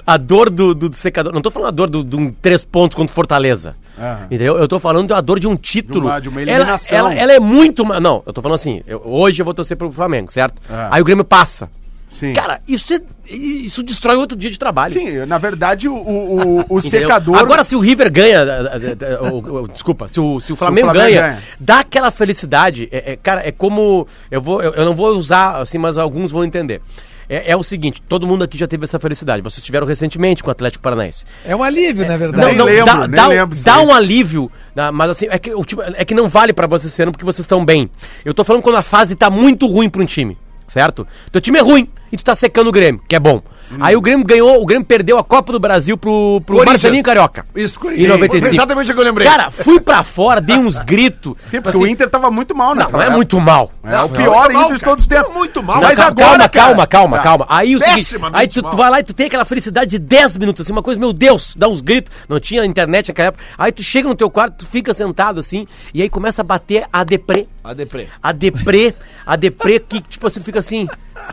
[0.07, 1.33] a dor do, do secador.
[1.33, 3.75] Não tô falando a dor do- de um três pontos contra o Fortaleza.
[3.99, 4.25] Aham.
[4.27, 4.59] Entendeu?
[4.59, 6.01] Eu tô falando da dor de um título.
[6.03, 6.99] De uma- de uma Ela- eliminação.
[6.99, 7.85] Ela, ela é muito.
[7.85, 8.83] Não, eu tô falando assim.
[8.87, 10.61] eu- hoje eu vou torcer pro Flamengo, certo?
[10.71, 10.89] Ah.
[10.93, 11.69] Aí o Grêmio passa.
[12.11, 12.33] Sim.
[12.33, 14.93] Cara, isso, é- isso destrói outro dia de trabalho.
[14.93, 17.01] Sim, na verdade, o, o, o- o Entendeu?
[17.01, 17.37] secador.
[17.37, 18.39] Agora, se o River ganha.
[18.41, 21.43] eh, eh, eh, o- o- Desculpa, se o, se o Flamengo, Flamengo ganha, ganha.
[21.59, 22.89] dá aquela felicidade.
[22.93, 24.07] É, é, cara, é como.
[24.31, 26.81] Eu, vou, eu, eu não vou usar assim, mas alguns vão entender.
[27.29, 29.43] É, é o seguinte: todo mundo aqui já teve essa felicidade.
[29.43, 31.25] Vocês tiveram recentemente com o Atlético Paranaense.
[31.45, 32.47] É um alívio, na Não, verdade.
[32.47, 34.51] Nem não, lembro, dá, dá, lembro disso dá um alívio,
[34.93, 35.51] mas assim, é que,
[35.95, 37.91] é que não vale pra vocês serem porque vocês estão bem.
[38.25, 41.07] Eu tô falando quando a fase tá muito ruim pra um time, certo?
[41.33, 43.43] Teu time é ruim e tu tá secando o Grêmio, que é bom.
[43.71, 43.77] Hum.
[43.81, 46.83] Aí o Grêmio ganhou, o Grêmio perdeu a Copa do Brasil pro, pro Corinthians.
[46.83, 47.47] Marcelinho Carioca.
[47.55, 48.09] Isso, Em Corinthians.
[48.11, 48.55] 95.
[48.55, 49.27] Exatamente o que eu lembrei.
[49.27, 51.35] Cara, fui pra fora, dei uns gritos.
[51.51, 52.85] Sim, porque o Inter tava muito mal, né?
[52.85, 53.71] Não, não é muito mal.
[53.83, 55.35] É o pior não, Inter de todos os tempos.
[55.35, 55.77] Muito mal.
[55.77, 57.23] Não, Mas calma, agora, calma, calma, calma, Tá.
[57.23, 57.47] calma.
[57.49, 60.65] Aí o seguinte, aí tu, vai lá e tu tem aquela felicidade de 10 minutos,
[60.65, 62.13] assim, uma coisa, meu Deus, dá uns gritos.
[62.29, 63.45] Não tinha internet naquela época.
[63.59, 66.85] Aí tu chega no teu quarto, tu fica sentado assim, e aí começa a bater
[66.93, 67.47] a deprê.
[67.63, 68.09] A deprê.
[68.23, 68.95] A deprê,
[69.27, 70.87] a deprê que, tipo assim, fica assim.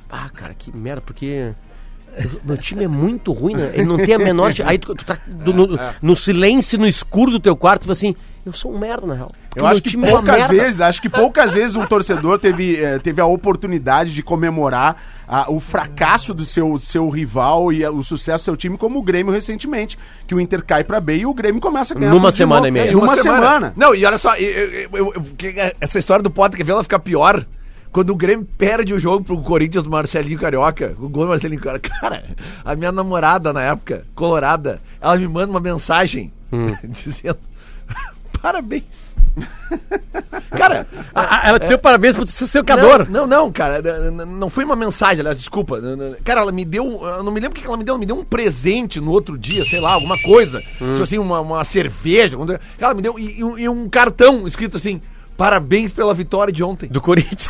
[0.10, 1.52] Ah, cara, que merda, porque.
[2.18, 3.72] Eu- Meu time é muito ruim, né?
[3.74, 4.54] Ele não tem a menor.
[4.66, 7.94] Aí tu, tu tá do- no, no silêncio, no escuro do teu quarto, tu fala
[7.94, 9.32] assim: Eu sou um merda, na real.
[9.56, 12.76] Eu acho que é uma poucas merda." vezes, acho que poucas vezes um torcedor teve,
[12.84, 14.96] eh, teve a oportunidade de comemorar
[15.28, 18.98] ah, o fracasso do seu, seu rival e ah, o sucesso do seu time, como
[19.00, 19.98] o Grêmio recentemente,
[20.28, 22.12] que o Inter cai pra B e o Grêmio começa a ganhar.
[22.12, 22.92] Numa semana e meia.
[22.92, 23.74] Em uma, semana.
[23.76, 26.72] Não, e olha só, eu- eu- eu- eu- que- essa história do Potter, quer ver
[26.72, 27.46] ela ficar pior?
[27.92, 31.62] Quando o Grêmio perde o jogo pro Corinthians do Marcelinho Carioca, o gol do Marcelinho
[31.62, 31.90] Carioca.
[32.00, 32.24] Cara,
[32.64, 36.32] a minha namorada na época, colorada, ela me manda uma mensagem
[36.84, 37.40] dizendo:
[38.42, 39.12] parabéns.
[40.52, 43.10] Cara, Ah, ah, Ela te deu parabéns pro seu secador.
[43.10, 43.82] Não, não, não, cara,
[44.26, 45.80] não foi uma mensagem, aliás, desculpa.
[46.24, 48.06] Cara, ela me deu, eu não me lembro o que ela me deu, ela me
[48.06, 50.60] deu um presente no outro dia, sei lá, alguma coisa.
[50.62, 52.38] Tipo assim, uma, uma cerveja.
[52.78, 55.02] ela me deu e, e um cartão escrito assim:
[55.38, 56.88] parabéns pela vitória de ontem.
[56.90, 57.48] Do Corinthians.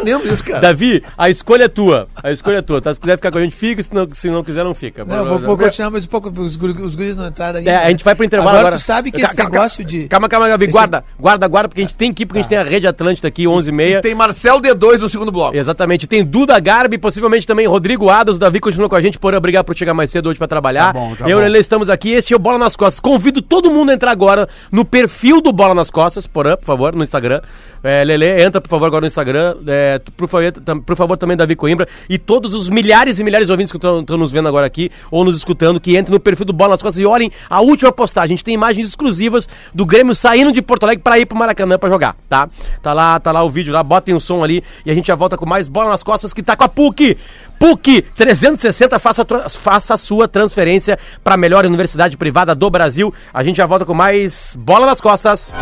[0.00, 0.60] Entendendo isso, cara?
[0.60, 2.08] Davi, a escolha é tua.
[2.22, 2.80] A escolha é tua.
[2.80, 2.92] Tá?
[2.94, 3.82] Se quiser ficar com a gente, fica.
[3.82, 5.04] Se não, se não quiser, não fica.
[5.04, 7.70] Não, vou, vou continuar mais um pouco, os, os guris não entraram ainda.
[7.70, 8.68] É, a gente vai pro intervalo agora.
[8.68, 10.08] Agora tu sabe que esse ca- negócio de...
[10.08, 10.64] Calma, calma, Gabi.
[10.66, 12.62] Esse- Guarda, guarda, guarda, porque a gente tem que ir, porque a gente tem a
[12.62, 14.00] Rede Atlântida aqui, 11 e meia.
[14.00, 15.56] Tem Marcel D2 no segundo bloco.
[15.56, 16.06] Exatamente.
[16.06, 18.36] Tem Duda Garbi, possivelmente também Rodrigo Adas.
[18.36, 20.92] O Davi continua com a gente, por obrigado por chegar mais cedo hoje pra trabalhar.
[20.92, 22.12] Tá bom, tá Eu e Lelê estamos aqui.
[22.12, 23.00] Este é o Bola nas Costas.
[23.00, 26.94] Convido todo mundo a entrar agora no perfil do Bola nas Costas, porã, por favor,
[26.94, 27.40] no Instagram.
[27.82, 29.56] É, Lelê, entra, por favor, agora no Instagram.
[29.66, 30.52] É, tu- por, favor,
[30.84, 31.86] por favor, também Davi Coimbra.
[32.08, 35.24] E todos os milhares e milhares de ouvintes que estão nos vendo agora aqui, ou
[35.24, 38.34] nos escutando, que entrem no perfil do Bola nas Costas e olhem a última postagem.
[38.34, 41.78] A gente tem imagens exclusivas do Grêmio saindo de Porto Alegre pra ir pro Maracanã
[41.78, 42.48] pra jogar, tá?
[42.82, 45.14] Tá lá, tá lá o vídeo lá, botem o som ali e a gente já
[45.14, 47.16] volta com mais Bola nas Costas que tá com a PUC.
[47.58, 53.12] PUC 360, faça, a faça a sua transferência pra melhor universidade privada do Brasil.
[53.32, 55.52] A gente já volta com mais Bola nas Costas.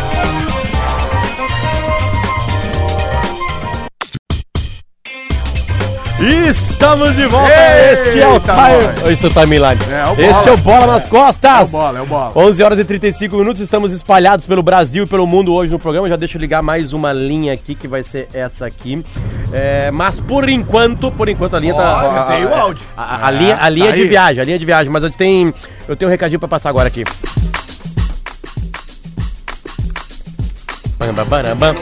[6.19, 7.51] Estamos de volta!
[7.93, 9.11] este é o time...
[9.13, 9.79] Esse é o timeline.
[9.87, 10.47] É, é o bola.
[10.47, 11.59] é o Bola nas Costas!
[11.71, 12.31] É o bola, é o bola.
[12.35, 16.09] 11 horas e 35 minutos, estamos espalhados pelo Brasil e pelo mundo hoje no programa.
[16.09, 19.05] Já deixa eu ligar mais uma linha aqui, que vai ser essa aqui.
[19.53, 21.81] É, mas por enquanto, por enquanto a linha tá.
[21.99, 22.83] Olha, a- a- veio o áudio.
[22.97, 24.07] A, a- a linha, a linha tá de aí.
[24.07, 25.53] viagem, a linha de viagem, mas eu tenho,
[25.87, 27.03] eu tenho um recadinho pra passar agora aqui.
[30.97, 31.75] Bam, bam, bam, bam.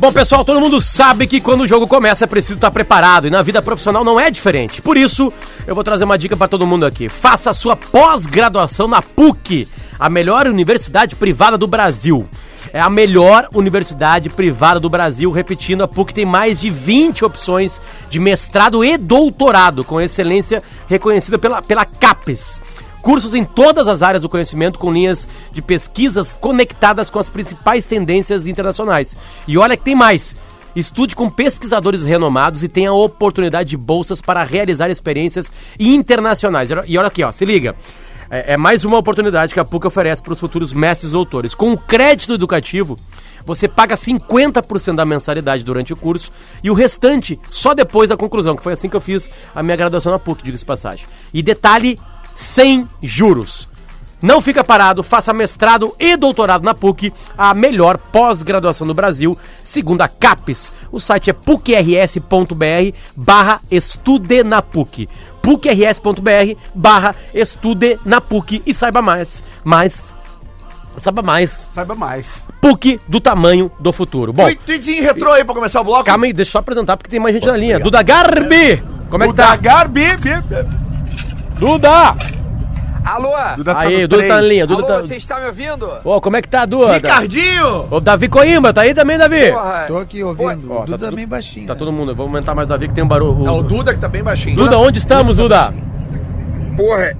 [0.00, 3.30] Bom, pessoal, todo mundo sabe que quando o jogo começa é preciso estar preparado e
[3.30, 4.80] na vida profissional não é diferente.
[4.80, 5.30] Por isso,
[5.66, 7.06] eu vou trazer uma dica para todo mundo aqui.
[7.06, 12.26] Faça a sua pós-graduação na PUC, a melhor universidade privada do Brasil.
[12.72, 15.30] É a melhor universidade privada do Brasil.
[15.30, 21.38] Repetindo, a PUC tem mais de 20 opções de mestrado e doutorado, com excelência reconhecida
[21.38, 22.62] pela, pela CAPES.
[23.02, 27.86] Cursos em todas as áreas do conhecimento com linhas de pesquisas conectadas com as principais
[27.86, 29.16] tendências internacionais.
[29.46, 30.36] E olha que tem mais.
[30.74, 36.70] Estude com pesquisadores renomados e tenha oportunidade de bolsas para realizar experiências internacionais.
[36.86, 37.74] E olha aqui, ó, se liga.
[38.30, 41.54] É, é mais uma oportunidade que a PUC oferece para os futuros mestres doutores.
[41.54, 42.96] Com o crédito educativo,
[43.44, 46.30] você paga 50% da mensalidade durante o curso
[46.62, 49.76] e o restante só depois da conclusão, que foi assim que eu fiz a minha
[49.76, 51.06] graduação na PUC, diga-se passagem.
[51.34, 51.98] E detalhe,
[52.40, 53.68] sem juros.
[54.22, 60.02] Não fica parado, faça mestrado e doutorado na PUC, a melhor pós-graduação do Brasil, segundo
[60.02, 60.72] a CAPES.
[60.92, 65.08] O site é pucrs.br barra estude na PUC.
[65.40, 70.14] pucrs.br barra estude na PUC e saiba mais, mais,
[70.98, 71.66] saiba mais.
[71.70, 72.44] Saiba mais.
[72.60, 74.34] PUC do tamanho do futuro.
[74.34, 76.04] Bom, Tweet- Tweetzinho retrô aí pra começar o bloco.
[76.04, 77.80] calma aí, deixa eu só apresentar porque tem mais gente na linha.
[77.80, 78.82] Duda Garbi!
[79.08, 79.46] Como é que o tá?
[79.56, 80.89] Dagar, bi, bi, bi.
[81.60, 82.16] Duda!
[83.04, 83.32] Alô?
[83.56, 84.28] Duda tá Aí, Duda trem.
[84.28, 84.66] tá na linha.
[84.66, 85.00] Duda Alô, tá...
[85.02, 85.86] você está me ouvindo?
[86.02, 86.94] Ô, como é que tá, Duda?
[86.94, 87.86] Ricardinho!
[87.90, 89.52] Ô, Davi Coimbra, tá aí também, Davi?
[89.52, 89.84] Porra.
[89.86, 90.72] Tô aqui ouvindo.
[90.72, 91.66] Ó, o Duda tá tudo- também baixinho.
[91.66, 91.78] Tá né?
[91.78, 92.14] todo mundo.
[92.16, 93.46] Vamos aumentar mais o Davi que tem um barulho.
[93.46, 94.56] É o Duda que tá bem baixinho.
[94.56, 95.74] Duda, onde estamos, Duda?
[96.78, 97.14] Porra,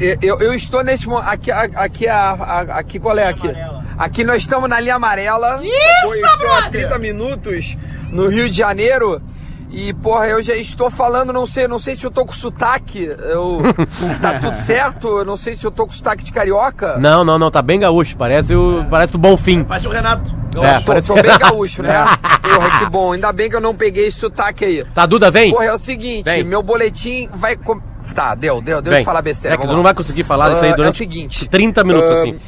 [0.00, 1.28] eu, eu, estou nesse momento.
[1.28, 3.48] Aqui, aqui, aqui, qual é aqui?
[3.96, 5.60] Aqui nós estamos na linha amarela.
[5.62, 7.76] Isso, estou há 30 minutos
[8.10, 9.22] no Rio de Janeiro.
[9.68, 13.04] E, porra, eu já estou falando, não sei, não sei se eu tô com sotaque.
[13.04, 13.60] Eu,
[14.22, 15.08] tá tudo certo?
[15.18, 16.96] Eu não sei se eu tô com sotaque de carioca.
[16.98, 18.16] Não, não, não, tá bem gaúcho.
[18.16, 19.64] Parece o, parece o Bonfim.
[19.64, 20.34] Parece o Renato.
[20.62, 22.04] É, Tô, parece tô bem gaúcho, né?
[22.42, 23.12] Porra, que bom.
[23.12, 24.84] Ainda bem que eu não peguei esse sotaque aí.
[24.94, 25.50] Tá, Duda, vem.
[25.52, 26.44] Porra, é o seguinte, Vem.
[26.44, 27.56] meu boletim vai.
[27.56, 27.80] com-
[28.14, 29.00] Tá, deu, deu, deu Vem.
[29.00, 29.56] de falar besteira.
[29.56, 31.82] É que tu não vai conseguir falar isso aí Ah, é durante o seguinte, 30
[31.82, 32.38] minutos, ah, assim.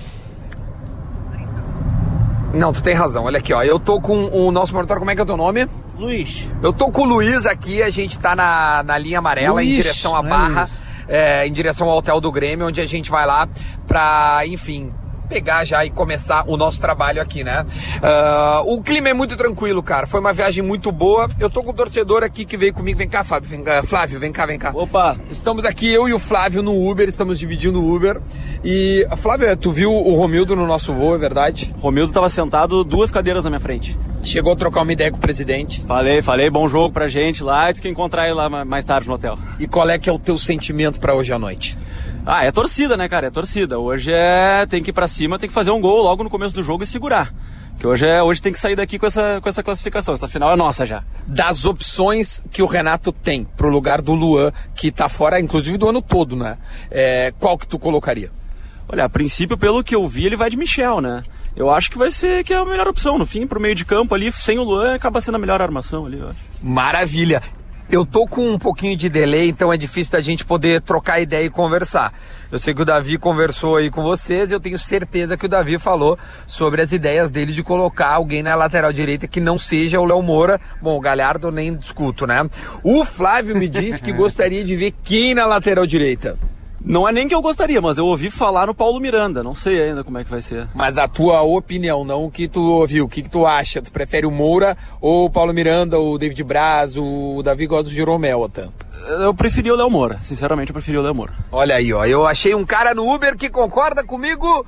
[2.55, 3.25] Não, tu tem razão.
[3.25, 3.63] Olha aqui, ó.
[3.63, 5.69] Eu tô com o nosso monitor, como é que é o teu nome?
[5.99, 6.47] Luiz.
[6.63, 9.83] Eu tô com o Luiz aqui, a gente tá na, na linha amarela, em Luiz,
[9.83, 10.69] direção à é Barra,
[11.09, 13.49] é, em direção ao Hotel do Grêmio, onde a gente vai lá
[13.87, 14.93] pra, enfim,
[15.29, 17.65] pegar já e começar o nosso trabalho aqui, né?
[18.03, 20.07] Ah, o clima é muito tranquilo, cara.
[20.07, 21.29] Foi uma viagem muito boa.
[21.39, 22.99] Eu tô com o torcedor aqui que veio comigo.
[22.99, 23.49] Vem cá, Fábio.
[23.49, 24.71] Vem cá, Flávio, vem cá, vem cá.
[24.75, 25.17] Opa.
[25.31, 28.21] Estamos aqui, eu e o Flávio, no Uber, estamos dividindo o Uber.
[28.65, 31.75] E, Flávio, tu viu o Romildo no nosso voo, é verdade?
[31.81, 33.97] Romildo tava sentado duas cadeiras na minha frente.
[34.23, 35.81] Chegou a trocar uma ideia com o presidente.
[35.87, 39.07] Falei, falei, bom jogo pra gente lá, disse que encontrar ele lá ma- mais tarde
[39.09, 39.39] no hotel.
[39.59, 41.79] E qual é que é o teu sentimento pra hoje à noite?
[42.31, 43.29] Ah, é torcida, né, cara?
[43.29, 43.79] É torcida.
[43.79, 44.67] Hoje é.
[44.67, 46.85] tem que ir pra cima, tem que fazer um gol logo no começo do jogo
[46.85, 47.33] e segurar.
[47.79, 48.23] Que hoje é.
[48.23, 50.13] Hoje tem que sair daqui com essa, com essa classificação.
[50.13, 51.03] Essa final é nossa já.
[51.27, 55.89] Das opções que o Renato tem pro lugar do Luan, que tá fora, inclusive, do
[55.89, 56.59] ano todo, né?
[56.91, 58.31] É, qual que tu colocaria?
[58.91, 61.23] Olha, a princípio, pelo que eu vi, ele vai de Michel, né?
[61.57, 63.17] Eu acho que vai ser que é a melhor opção.
[63.17, 66.05] No fim, pro meio de campo ali, sem o Luan, acaba sendo a melhor armação
[66.05, 66.39] ali, eu acho.
[66.63, 67.43] Maravilha.
[67.91, 71.47] Eu tô com um pouquinho de delay, então é difícil da gente poder trocar ideia
[71.47, 72.13] e conversar.
[72.53, 75.79] Eu sei que o Davi conversou aí com vocês, eu tenho certeza que o Davi
[75.79, 80.05] falou sobre as ideias dele de colocar alguém na lateral direita que não seja o
[80.05, 80.61] Léo Moura.
[80.83, 82.49] Bom, o Galhardo eu nem discuto, né?
[82.83, 86.39] O Flávio me disse que gostaria de ver quem na lateral direita.
[86.85, 89.43] Não é nem que eu gostaria, mas eu ouvi falar no Paulo Miranda.
[89.43, 90.69] Não sei ainda como é que vai ser.
[90.75, 93.83] Mas a tua opinião, não o que tu ouviu, o que, que tu acha?
[93.83, 98.45] Tu prefere o Moura ou o Paulo Miranda, o David Braz, o Davi do Jeromel,
[98.45, 98.69] até?
[99.21, 100.19] Eu preferi o Léo Moura.
[100.23, 101.35] Sinceramente, eu preferi o Léo Moura.
[101.51, 102.05] Olha aí, ó.
[102.05, 104.65] Eu achei um cara no Uber que concorda comigo.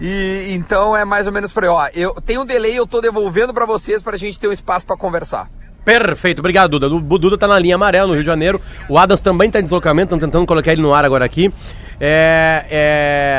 [0.00, 1.88] E então é mais ou menos por aí, ó.
[1.94, 4.96] Eu tenho um delay, eu tô devolvendo pra vocês pra gente ter um espaço pra
[4.96, 5.50] conversar.
[5.88, 6.88] Perfeito, obrigado, Duda.
[6.94, 8.60] O Duda tá na linha amarela no Rio de Janeiro.
[8.88, 11.52] O Adams também tá em deslocamento, estão tentando colocar ele no ar agora aqui.
[11.98, 12.66] É,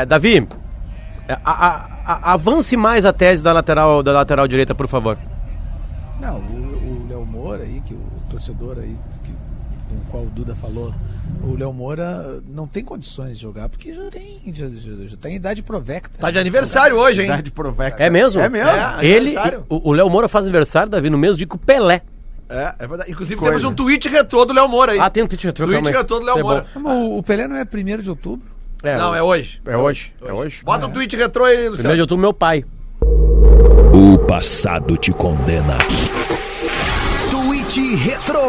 [0.02, 0.46] é, Davi,
[1.28, 5.16] é, a- a- a- avance mais a tese da lateral, da lateral direita, por favor.
[6.20, 9.32] Não, o o Léo Moura aí, que o torcedor aí, que,
[9.88, 10.92] com o qual o Duda falou,
[11.42, 15.36] o Léo Moura não tem condições de jogar porque já tem, já, já, já tem
[15.36, 16.18] idade provecta.
[16.18, 17.26] Tá de aniversário hoje, hein?
[17.28, 18.02] Idade Provecta.
[18.02, 18.40] É mesmo?
[18.40, 18.68] É mesmo.
[18.70, 19.06] É.
[19.06, 19.34] Ele,
[19.68, 22.02] o Léo Moura faz aniversário, Davi, no mesmo dia que o Pelé.
[22.50, 23.10] É, é verdade.
[23.10, 23.56] Inclusive Coisa.
[23.56, 24.98] temos um tweet retrô do Léo Moura aí.
[24.98, 26.66] Ah, tem um tweet retrô, Tweet retrô do Léo Isso é Moura.
[26.74, 28.46] Mas o, o Pelé não é 1 de outubro?
[28.82, 29.60] É, Não, é hoje.
[29.66, 30.12] É hoje.
[30.24, 30.62] É hoje.
[30.64, 31.94] Bota o tweet retrô aí, Primeiro Luciano.
[31.94, 32.64] de outubro, meu pai.
[33.02, 35.76] O passado te condena.
[37.30, 38.40] Tweet Retro.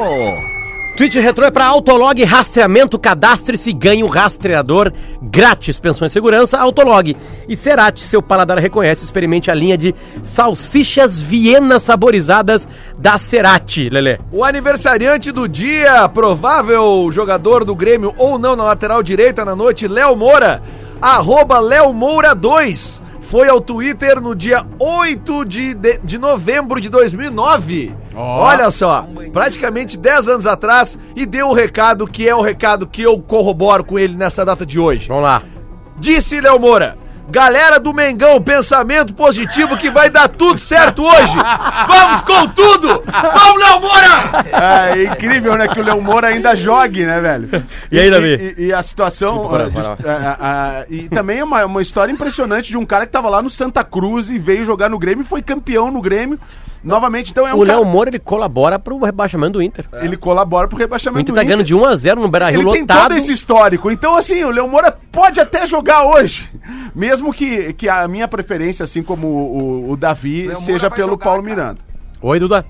[1.02, 5.80] Tweet Retro é para Autolog Rastreamento, cadastre-se e ganhe um rastreador grátis.
[5.80, 6.60] Pensou em segurança?
[6.60, 7.18] Autolog.
[7.50, 12.68] E Cerati, seu paladar reconhece, experimente a linha de salsichas vienas saborizadas
[13.00, 14.20] da Cerati, Lelê.
[14.32, 19.88] O aniversariante do dia, provável jogador do Grêmio ou não na lateral direita na noite,
[19.88, 20.62] Léo Moura,
[21.02, 23.01] arroba Léo Moura 2,
[23.32, 27.96] foi ao Twitter no dia 8 de, de, de novembro de 2009.
[28.13, 33.02] Olha só, praticamente 10 anos atrás, e deu o recado que é o recado que
[33.02, 35.08] eu corroboro com ele nessa data de hoje.
[35.08, 35.44] Vamos lá.
[35.98, 36.98] Disse Léo Moura.
[37.32, 41.34] Galera do Mengão, pensamento positivo que vai dar tudo certo hoje.
[41.88, 43.02] Vamos com tudo!
[43.10, 44.91] Vamos, Léo Moura!
[44.91, 45.67] É incrível, né?
[45.70, 47.63] Que o Léo Moura ainda jogue, né, velho?
[47.89, 48.56] E aí, Davi?
[48.58, 49.48] E, e a situação.
[49.48, 49.96] Para, ah, para.
[49.96, 53.30] de- ah, ah, e também é uma, uma história impressionante de um cara que tava
[53.30, 56.38] lá no Santa Cruz e veio jogar no Grêmio e foi campeão no Grêmio.
[56.84, 59.86] Novamente, então é um o cara- Léo Moura, ele colabora pro rebaixamento do Inter.
[60.02, 62.62] Ele colabora pro O rebaixamento Inter do tá ganhando de 1 a 0 no Beira-Rio
[62.62, 63.02] Ele tem lotado.
[63.10, 63.91] todo esse histórico.
[63.91, 66.50] Então, assim, o Léo Moura pode até jogar hoje.
[66.96, 69.58] Mesmo que, que a minha preferência, assim como o,
[69.89, 71.56] o- o Davi, Moura seja pelo jogar, Paulo cara.
[71.56, 71.80] Miranda.
[72.20, 72.65] Oi, Duda.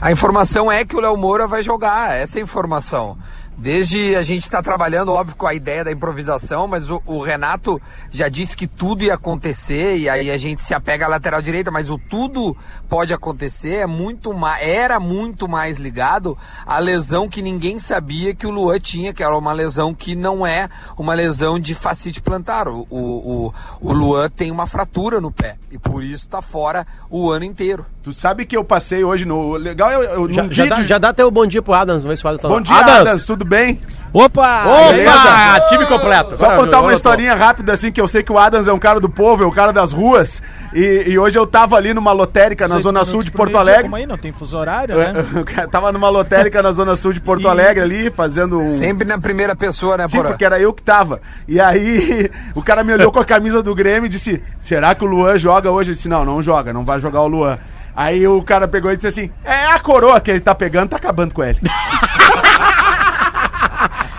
[0.00, 3.18] A informação é que o Léo Moura vai jogar, essa é a informação.
[3.60, 7.78] Desde a gente está trabalhando, óbvio, com a ideia da improvisação, mas o, o Renato
[8.10, 11.70] já disse que tudo ia acontecer e aí a gente se apega à lateral direita,
[11.70, 12.56] mas o tudo
[12.88, 18.46] pode acontecer é muito mais, era muito mais ligado à lesão que ninguém sabia que
[18.46, 22.66] o Luan tinha, que era uma lesão que não é uma lesão de facite plantar.
[22.66, 26.86] O, o, o, o Luan tem uma fratura no pé e por isso está fora
[27.10, 27.84] o ano inteiro.
[28.02, 29.56] Tu sabe que eu passei hoje no.
[29.56, 32.12] Legal, eu, eu, Já, já, dá, já dá até o bom dia pro Adams, vamos
[32.12, 32.48] ver se o Adams tá.
[32.48, 33.24] Bom dia, Adams.
[33.26, 33.78] tudo bem?
[34.10, 34.64] Opa!
[34.64, 35.60] Opa!
[35.68, 36.38] Time completo.
[36.38, 38.78] Só contar uma eu historinha rápida, assim, que eu sei que o Adams é um
[38.78, 40.42] cara do povo, é um cara das ruas.
[40.74, 43.82] E, e hoje eu tava ali numa lotérica na Zona Sul de Porto Alegre.
[43.82, 45.12] Como aí, não tem fuso horário, né?
[45.60, 48.68] Eu tava numa lotérica na Zona Sul de Porto Alegre ali, fazendo um.
[48.70, 50.28] Sempre na primeira pessoa, né, Sim, Porã?
[50.30, 51.20] porque era eu que tava.
[51.46, 55.04] E aí, o cara me olhou com a camisa do Grêmio e disse: Será que
[55.04, 55.90] o Luan joga hoje?
[55.90, 57.58] Eu disse: Não, não joga, não vai jogar o Luan.
[57.94, 60.96] Aí o cara pegou e disse assim: É a coroa que ele tá pegando, tá
[60.96, 61.58] acabando com ele.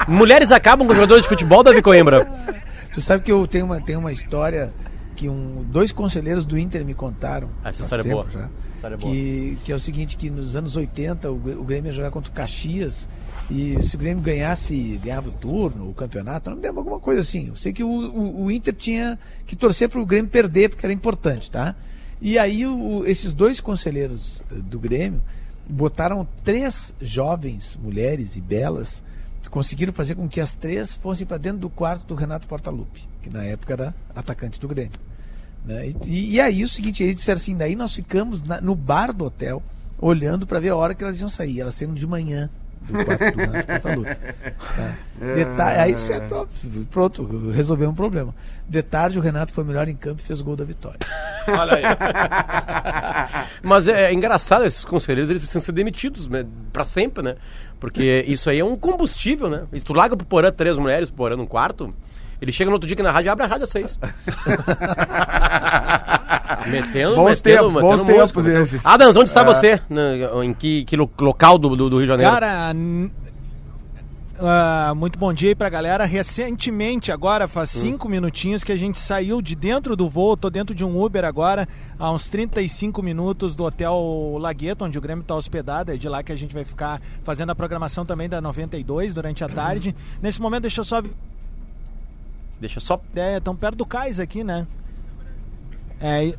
[0.07, 2.27] Mulheres acabam com jogadores de futebol, Davi Coimbra?
[2.93, 4.73] Tu sabe que eu tenho uma, tenho uma história
[5.15, 7.49] que um, dois conselheiros do Inter me contaram.
[7.63, 8.25] Ah, essa faz história é boa.
[8.29, 9.13] já, Essa história é boa.
[9.13, 12.31] que, que é o seguinte, que nos anos 80 o, o Grêmio ia jogar contra
[12.31, 13.07] o Caxias
[13.49, 17.21] e se o Grêmio ganhasse, ganhava o turno, o campeonato, não me lembro alguma coisa
[17.21, 17.49] assim.
[17.49, 20.85] Eu sei que o, o, o Inter tinha que torcer para o Grêmio perder, porque
[20.85, 21.75] era importante, tá?
[22.21, 25.21] E aí o- esses dois conselheiros eh, do Grêmio
[25.69, 29.01] botaram três jovens mulheres e belas
[29.49, 33.29] conseguiram fazer com que as três fossem para dentro do quarto do Renato Portaluppi, que
[33.29, 34.91] na época era atacante do Grêmio.
[35.65, 35.93] né?
[36.05, 39.25] E, e aí o seguinte, eles disseram assim, daí nós ficamos na- no bar do
[39.25, 39.61] hotel
[39.99, 41.59] olhando para ver a hora que elas iam sair.
[41.59, 42.49] Elas saíram de manhã
[42.91, 43.41] do quarto do
[45.79, 46.49] aí isso é pronto,
[46.89, 48.33] pronto, resolveu um problema.
[48.67, 50.99] De tarde o Renato foi melhor em campo e fez o gol da vitória.
[51.47, 51.83] Olha aí.
[53.61, 57.35] Mas é, é engraçado, esses conselheiros eles precisam ser demitidos né, pra sempre, né?
[57.79, 59.63] Porque isso aí é um combustível, né?
[59.73, 61.93] E tu larga pro Porã três mulheres, pro Porã num quarto,
[62.41, 63.99] ele chega no outro dia aqui na rádio e abre a rádio às seis.
[66.67, 68.85] metendo, Bons tempos, bons tempos esses.
[68.85, 69.79] Adams, onde está você?
[69.89, 72.31] Na- em que, que lo- local do, do, do Rio de Janeiro?
[72.31, 72.73] Cara,
[74.43, 76.03] ah, muito bom dia aí pra galera.
[76.05, 80.73] Recentemente, agora, faz cinco minutinhos que a gente saiu de dentro do voo, tô dentro
[80.73, 81.67] de um Uber agora,
[81.99, 85.91] a uns 35 minutos do Hotel Lagueto, onde o Grêmio tá hospedado.
[85.91, 89.43] É de lá que a gente vai ficar fazendo a programação também da 92 durante
[89.43, 89.95] a tarde.
[90.21, 91.03] Nesse momento, deixa eu só
[92.61, 93.01] Deixa eu só.
[93.15, 94.65] É, tão perto do cais aqui, né?
[95.99, 96.33] É.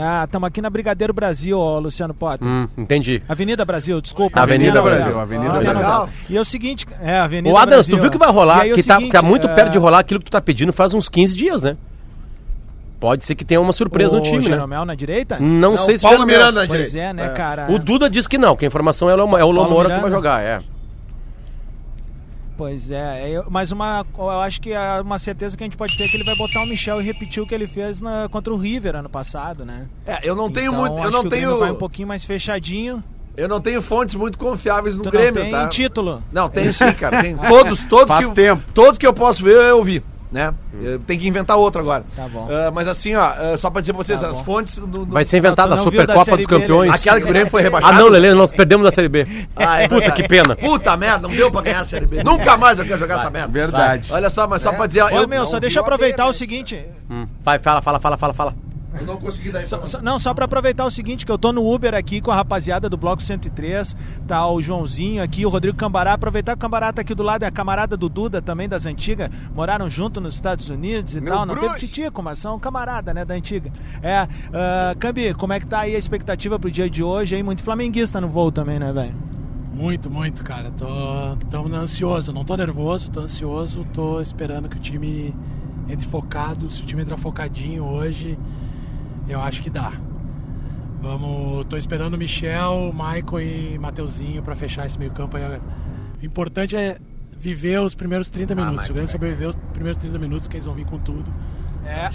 [0.00, 2.46] Ah, estamos aqui na Brigadeiro Brasil, ó, Luciano Potter.
[2.46, 3.20] Hum, entendi.
[3.28, 4.40] Avenida Brasil, desculpa.
[4.40, 5.74] Avenida Avenida Brasil, Avenida Ah, Brasil.
[5.74, 6.08] legal.
[6.30, 8.70] E é o seguinte, é, Avenida Ô Adams, tu Brasil, viu que vai rolar, é
[8.74, 10.94] que tá, seguinte, tá muito é, perto de rolar aquilo que tu tá pedindo faz
[10.94, 11.76] uns 15 dias, né?
[13.00, 14.42] Pode ser que tenha uma surpresa o no time, né?
[14.44, 15.38] Jeromel na direita?
[15.40, 17.10] Não, sei se Paulo Jeromel- Miranda na Pois direita.
[17.10, 17.66] é, né, cara?
[17.70, 20.10] O Duda diz que não, que a informação é o, é o Lomora que vai
[20.10, 20.60] jogar, é.
[22.58, 25.96] Pois é, eu- mas uma, eu acho que é uma certeza que a gente pode
[25.96, 28.28] ter é que ele vai botar o Michel e repetir o que ele fez na-
[28.28, 29.86] contra o River ano passado, né?
[30.04, 30.94] É, eu não tenho Então, muito.
[30.96, 31.58] Eu acho não que o tenho.
[31.60, 33.02] vai um pouquinho mais fechadinho.
[33.36, 35.68] Eu não tenho fontes muito confiáveis no Tu Grêmio, não tem tá?
[35.68, 36.20] título.
[36.32, 37.22] Não, tem sim, cara.
[37.22, 38.60] Tem todos, todos Faz que tempo.
[38.74, 40.52] todos que eu posso ver eu vi, né?
[40.82, 42.04] Eh, Tem que inventar outro agora.
[42.14, 42.48] Tá bom.
[42.50, 44.44] Ah, mas assim, ó, ah, só pra dizer pra vocês, Tá as bom.
[44.44, 46.60] fontes do, do- Vai ser inventada a Supercopa dos B, né?
[46.60, 46.92] Campeões.
[46.94, 47.98] aquela que o Grêmio foi Ah, rebaixado.
[47.98, 49.26] não, Lelê, nós perdemos da Série B.
[49.56, 50.54] Ah, é Puta, que pena.
[50.56, 52.22] Puta merda, não deu pra ganhar a Série B.
[52.22, 53.48] Nunca mais eu quero jogar essa merda.
[53.52, 54.12] Verdade.
[54.12, 56.84] Olha só, mas só pra dizer, Ô, meu, só deixa eu aproveitar o seguinte.
[57.10, 57.26] Hum.
[57.44, 58.54] Vai, fala, fala, fala, fala, fala.
[58.98, 60.00] Eu não consegui dar Só- informação.
[60.00, 62.34] só- não, só pra aproveitar o seguinte, que eu tô no Uber aqui com a
[62.34, 63.94] rapaziada do Bloco 103,
[64.26, 67.42] tá o Joãozinho aqui, o Rodrigo Cambará, aproveitar que o Cambará tá aqui do lado,
[67.42, 71.34] é a camarada do Duda também, das antigas, moraram junto nos Estados Unidos e Meu
[71.34, 71.74] tal, não bruxo.
[71.74, 73.70] teve titico, mas são camarada, né, da antiga.
[74.02, 77.42] É, ah, Cambi, como é que tá aí a expectativa pro dia de hoje, aí,
[77.42, 79.14] muito flamenguista no voo também, né, velho?
[79.74, 80.72] Muito, muito, cara.
[80.76, 80.86] Tô,
[81.50, 82.32] tô ansioso.
[82.32, 83.86] Não tô nervoso, tô ansioso.
[83.94, 85.32] Tô esperando que o time
[85.88, 86.68] entre focado.
[86.68, 88.36] Se o time entrar focadinho hoje,
[89.28, 89.92] eu acho que dá.
[91.00, 95.36] Vamos, tô esperando o Michel, Michael e Mateuzinho pra fechar esse meio campo.
[95.36, 95.60] aí.
[96.20, 96.98] O importante é
[97.38, 98.86] viver os primeiros 30 minutos.
[98.86, 101.32] Se o Grêmio sobreviver os primeiros 30 minutos, que eles vão vir com tudo.
[101.86, 102.10] É.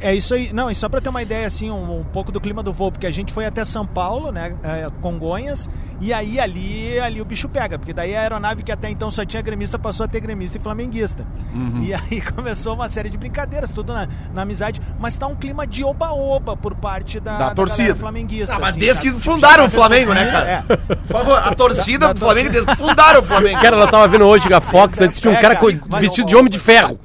[0.00, 0.52] É, é isso aí.
[0.52, 2.90] Não, e só pra ter uma ideia, assim, um, um pouco do clima do voo,
[2.92, 5.68] porque a gente foi até São Paulo, né, é, Congonhas,
[6.00, 9.24] e aí ali, ali o bicho pega, porque daí a aeronave que até então só
[9.24, 11.26] tinha gremista passou a ter gremista e flamenguista.
[11.82, 15.66] E aí começou uma série de brincadeiras, tudo na, na amizade, mas tá um clima
[15.66, 17.78] de oba-oba por parte da, Da torcida.
[17.82, 18.54] galera flamenguista.
[18.56, 20.64] Ah, mas assim, desde que fundaram o Já Flamengo, né, resolvido, cara?
[20.78, 20.94] é.
[20.96, 23.60] Por favor, a torcida Da- do da Flamengo desde que fundaram o Flamengo.
[23.60, 25.58] Cara, ela tava vendo hoje a Fox, antes tinha um É, cara
[26.00, 26.98] vestido de homem de ferro.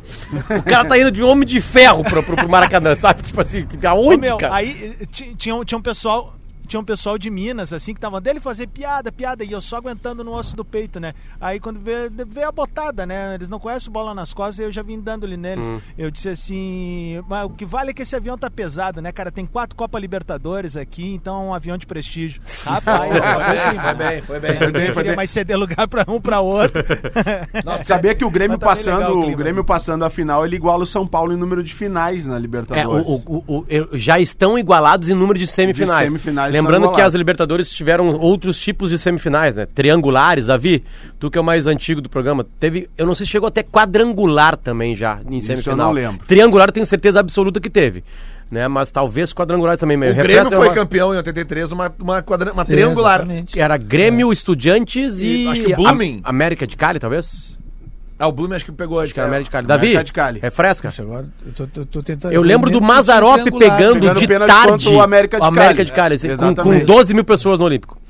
[0.59, 3.21] O cara tá indo de homem de ferro pro, pro, pro Maracanã, sabe?
[3.23, 4.55] Tipo assim, Ô, aonde, meu, cara?
[4.55, 6.35] aí eh, ti- tinha, um- tinha um pessoal.
[6.67, 9.77] Tinha um pessoal de Minas, assim, que tava dele fazer piada, piada, e eu só
[9.77, 11.13] aguentando no osso do peito, né?
[11.39, 13.35] Aí quando veio, veio a botada, né?
[13.35, 15.69] Eles não conhecem bola nas costas, eu já vim dando-lhe neles.
[15.97, 19.31] Eu disse assim, mas o que vale é que esse avião tá pesado, né, cara?
[19.31, 22.41] Tem quatro Copa Libertadores aqui, então é um avião de prestígio.
[22.65, 24.87] Rapaz, Foi bem, foi bem, foi bem.
[24.87, 26.83] não queria mais ceder lugar pra um pra outro.
[27.83, 30.83] Sabia que o Grêmio tá passando, o clima, o Grêmio passando a final, ele iguala
[30.83, 33.05] o São Paulo em número de finais na É, Libertadores.
[33.07, 36.03] o, o- o- já estão igualados em número de semifinais.
[36.03, 37.13] De semifinais Lembrando que as.
[37.15, 39.65] Libertadores tiveram outros tipos de semifinais, né?
[39.65, 40.83] Triangulares, Davi,
[41.19, 43.63] tu que é o mais antigo do programa, teve, eu não sei se chegou até
[43.63, 45.87] quadrangular também já em Isso eu semifinal.
[45.87, 46.25] não lembro.
[46.27, 48.03] Triangular eu tenho certeza absoluta que teve,
[48.51, 48.67] né?
[48.67, 49.95] Mas talvez quadrangulares também.
[49.97, 50.13] O meio.
[50.13, 53.19] Grêmio Refresca foi uma- campeão em 83 numa uma, quadra, uma triangular.
[53.21, 53.59] Exatamente.
[53.59, 56.21] Era Grêmio, Estudiantes e, E acho que Blooming.
[56.23, 57.57] A- América de Cali, talvez?
[58.23, 59.65] Ah, o Bloom acho que pegou Acho que era América de Cali.
[59.65, 60.39] América Davi, de Cali.
[60.39, 60.89] refresca.
[60.89, 62.31] Puxa, agora eu tô, tô- tô tentando.
[62.33, 63.77] Eu lembro do lembro que tinha Mazarop triangular.
[63.77, 65.85] pegando Pegando de tarde o América de o América Cali.
[65.85, 66.85] de Cali, assim, com, com Exatamente.
[66.85, 68.01] 12 mil pessoas no Olímpico.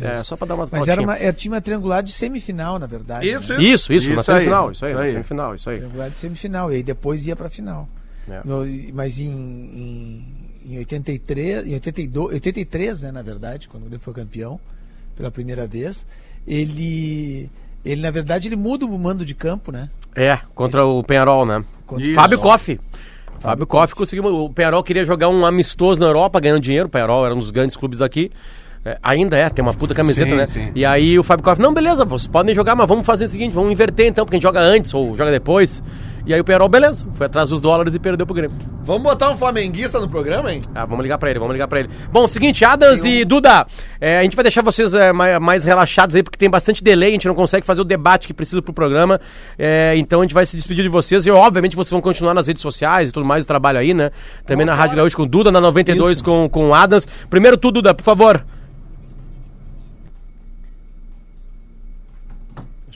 [0.00, 0.92] É, só pra dar uma Mas fotinha.
[0.92, 3.28] era uma, era, tinha uma triangular de semifinal, na verdade.
[3.28, 3.62] Isso, né?
[3.62, 5.08] Isso, isso, Isso aí, semifinal, isso aí, isso aí.
[5.08, 5.76] semifinal, isso aí.
[5.76, 6.72] Triangular de semifinal.
[6.72, 7.88] E aí depois ia pra final.
[8.28, 8.40] É.
[8.44, 14.12] No- mas em, em, em 83, em 82, 83, né, na verdade, quando ele foi
[14.12, 14.58] campeão
[15.16, 16.04] pela primeira vez,
[16.44, 17.48] ele.
[17.84, 19.88] Ele, na verdade, ele muda o mando de campo, né?
[20.14, 21.64] É, contra o Penharol, né?
[21.86, 22.14] Contra-.
[22.14, 22.80] Fábio Koff.
[23.40, 24.24] Fábio Koff conseguiu.
[24.24, 26.86] O Penharol queria jogar um amistoso na Europa, ganhando dinheiro.
[26.86, 28.30] O Penharol era um dos grandes clubes daqui.
[28.84, 30.46] É, ainda é, tem uma puta camiseta, Sim, né?
[30.46, 30.70] sim.
[30.74, 33.54] E aí o Fábio Koff, não, beleza, vocês podem jogar, mas vamos fazer o seguinte,
[33.54, 35.82] vamos inverter então, porque a gente joga antes ou joga depois.
[36.26, 38.56] E aí o Penharol, beleza, foi atrás dos dólares e perdeu pro Grêmio.
[38.82, 40.62] Vamos botar um flamenguista no programa, hein?
[40.74, 41.90] Ah, vamos ligar pra ele, vamos ligar pra ele.
[42.10, 43.66] Bom, seguinte, Adams e Duda,
[44.00, 47.10] é, a gente vai deixar vocês é, mais, mais relaxados aí, porque tem bastante delay,
[47.10, 49.20] a gente não consegue fazer o debate que precisa pro programa.
[49.58, 52.46] É, então a gente vai se despedir de vocês e, obviamente, vocês vão continuar nas
[52.46, 54.10] redes sociais e tudo mais, o trabalho aí, né?
[54.46, 57.06] Também na Rádio Gaúcho com Duda, na 92 com, com o Adams.
[57.28, 58.44] Primeiro tudo, Duda, por favor.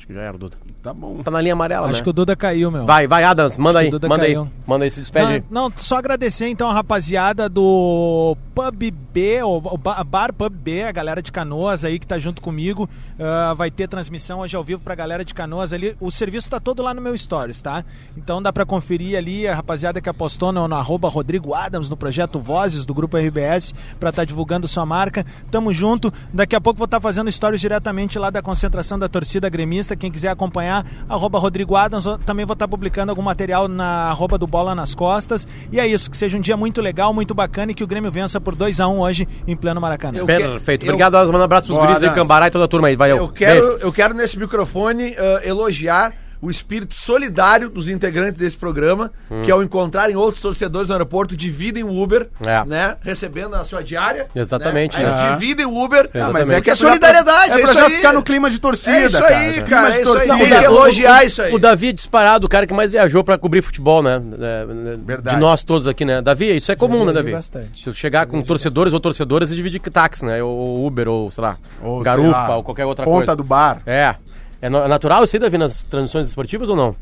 [0.08, 0.56] Que já era, Duda.
[0.82, 1.22] Tá bom.
[1.22, 2.02] Tá na linha amarela, Acho né?
[2.02, 2.86] que o Duda caiu, meu.
[2.86, 4.32] Vai, vai, Adams, manda Acho aí, manda aí.
[4.34, 4.50] caiu.
[4.66, 5.26] Manda aí, se despede.
[5.26, 5.44] aí.
[5.50, 10.52] Não, não, só agradecer então a rapaziada do Pub B, o, o ba- Bar Pub
[10.52, 12.90] B, a galera de Canoas aí que tá junto comigo.
[13.16, 15.96] Ah, vai ter transmissão hoje ao vivo pra galera de Canoas ali.
[16.00, 17.84] O serviço tá todo lá no meu Stories, tá?
[18.16, 21.96] Então dá pra conferir ali a rapaziada que apostou no, no arroba Rodrigo Adams no
[21.96, 25.24] projeto Vozes do Grupo RBS pra estar divulgando sua marca.
[25.52, 26.12] Tamo junto.
[26.34, 29.94] Daqui a pouco vou estar fazendo stories diretamente lá da concentração da torcida gremista.
[29.94, 32.06] Quem quiser acompanhar, arroba Rodrigo Adams.
[32.26, 35.46] Também vou estar publicando algum material na arroba do Bola nas Costas.
[35.70, 38.10] E é isso, que seja um dia muito legal, muito bacana e que o Grêmio
[38.10, 40.18] vença por 2x1 hoje em pleno Maracanã.
[40.18, 40.86] Eu Perfeito.
[40.86, 41.30] eu- Obrigado, Adams.
[41.30, 42.10] Manda um abraço pros Boa, guris aí.
[42.14, 42.96] Cambará e toda a turma aí.
[42.96, 48.56] Vai, Eu quero, eu quero nesse microfone ah, elogiar o espírito solidário dos integrantes desse
[48.56, 49.10] programa,
[49.44, 52.64] que ao encontrarem outros torcedores no aeroporto, dividem o Uber, É.
[52.64, 52.96] né?
[53.00, 54.26] Recebendo a sua diária.
[54.34, 55.04] Exatamente, Né?
[55.04, 55.26] Aí né?
[55.28, 56.10] eles dividem o Uber.
[56.14, 57.96] Ah, mas é que é pra solidariedade, É é pra já aí.
[57.96, 59.36] ficar no clima de torcida, É isso cara.
[59.38, 60.28] aí, cara, de é isso aí.
[60.28, 61.54] Tem que elogiar isso aí.
[61.54, 64.20] O Davi é disparado, o cara que mais viajou pra cobrir futebol, né?
[64.40, 64.66] É,
[64.98, 65.36] Verdade.
[65.36, 66.20] De nós todos aqui, né?
[66.22, 67.32] Davi, isso é comum, né, Davi?
[67.32, 67.82] bastante.
[67.84, 70.42] Se chegar com torcedores ou torcedoras e dividir táxi, né?
[70.42, 73.36] Ou Uber, ou sei lá, Ou, sei garupa, lá, ou qualquer outra Ponta coisa.
[73.36, 73.80] do bar.
[73.86, 74.14] É.
[74.60, 76.96] É é natural isso aí, Davi, nas transmissões esportivas ou não?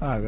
[0.00, 0.18] Ah,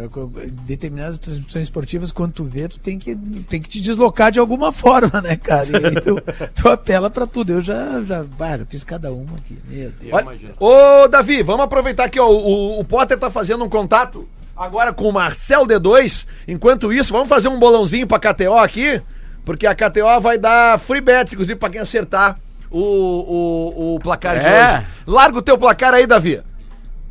[0.65, 3.15] determinadas transmissões esportivas, quando tu vê, tu tem que,
[3.49, 5.67] tem que te deslocar de alguma forma, né, cara?
[5.69, 6.17] E aí tu,
[6.55, 7.53] tu apela pra tudo.
[7.53, 9.59] Eu já, já, ah, eu fiz cada uma aqui.
[9.69, 10.13] Meu Deus.
[10.13, 12.27] Olha, ô, Davi, vamos aproveitar aqui, ó.
[12.29, 16.27] O, o Potter tá fazendo um contato agora com o Marcel D2.
[16.49, 19.03] Enquanto isso, vamos fazer um bolãozinho pra KTO aqui,
[19.45, 22.39] porque a KTO vai dar free bets, inclusive, pra quem acertar
[22.71, 24.77] o, o, o placar de É.
[24.79, 24.87] hoje.
[25.07, 26.41] Larga o teu placar aí, Davi.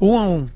[0.06, 0.49] Um a um.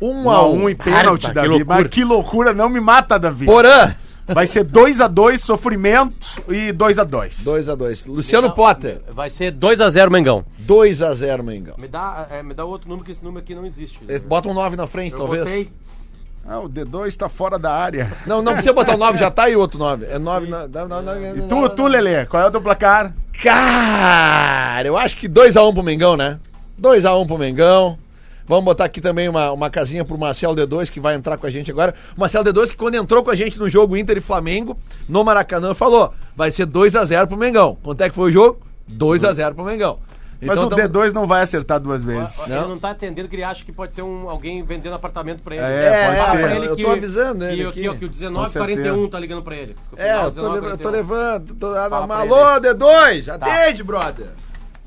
[0.00, 0.62] Um Um a um.
[0.64, 1.48] um e pênalti, Harta, que Davi.
[1.48, 1.78] loucura.
[1.78, 3.46] Mas que loucura, não me mata, Davi.
[3.46, 3.94] Porã.
[4.26, 7.42] Vai ser 2x2, sofrimento e 2x2.
[7.44, 8.06] 2x2.
[8.06, 9.00] Luciano Potter.
[9.10, 10.44] Vai ser 2x0 Mengão.
[10.66, 11.74] 2x0, Mengão.
[11.76, 13.98] Me dá, me dá outro número, que esse número aqui não existe.
[14.26, 15.68] Bota um 9 na frente, talvez.
[16.46, 18.12] Ah, o D2 tá fora da área.
[18.26, 20.06] Não, não precisa botar o 9, já tá aí o outro 9.
[20.06, 20.66] É 9 na.
[20.68, 23.12] na- na- E tu, tu, Lelê, qual é o teu placar?
[23.42, 26.38] Cara, eu acho que 2x1 pro Mengão, né?
[26.80, 27.96] 2x1 pro Mengão.
[28.52, 31.50] Vamos botar aqui também uma, uma casinha pro Marcelo D2, que vai entrar com a
[31.50, 31.94] gente agora.
[32.14, 34.76] O Marcelo D2, que quando entrou com a gente no jogo Inter e Flamengo,
[35.08, 37.78] no Maracanã, falou: vai ser 2x0 pro Mengão.
[37.82, 38.60] Quanto é que foi o jogo?
[38.92, 39.98] 2x0 pro Mengão.
[40.38, 42.36] Mas Então, o tamo- D2 não vai acertar duas vezes.
[42.46, 45.54] Ele não tá atendendo que ele acha que pode ser um, alguém vendendo apartamento pra
[45.54, 45.64] ele.
[45.64, 46.42] É, pode É, Fala ser.
[46.42, 47.80] pra ele eu que, tô avisando que, ele que, aqui.
[47.80, 49.08] que o Com 1941 certeza.
[49.08, 49.74] tá ligando pra ele.
[49.96, 50.90] É, eu tô, leva- eu tô 1941.
[50.90, 51.54] levando.
[51.54, 51.66] Tô,
[52.12, 54.26] alô, D2, atende, brother.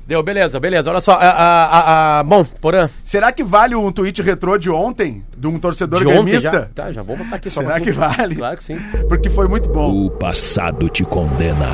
[0.06, 0.88] Deu, beleza, beleza.
[0.90, 2.88] Olha só, a, a, a- a- bom, Porã.
[3.04, 5.24] Será que vale um tweet retrô de ontem?
[5.36, 6.50] De um torcedor De ontem já.
[6.50, 6.70] gremista?
[6.74, 8.36] Tá, já vou botar aqui só Será que vale?
[8.36, 8.78] Claro que sim.
[9.08, 10.06] Porque foi muito bom.
[10.06, 11.70] O passado te condena.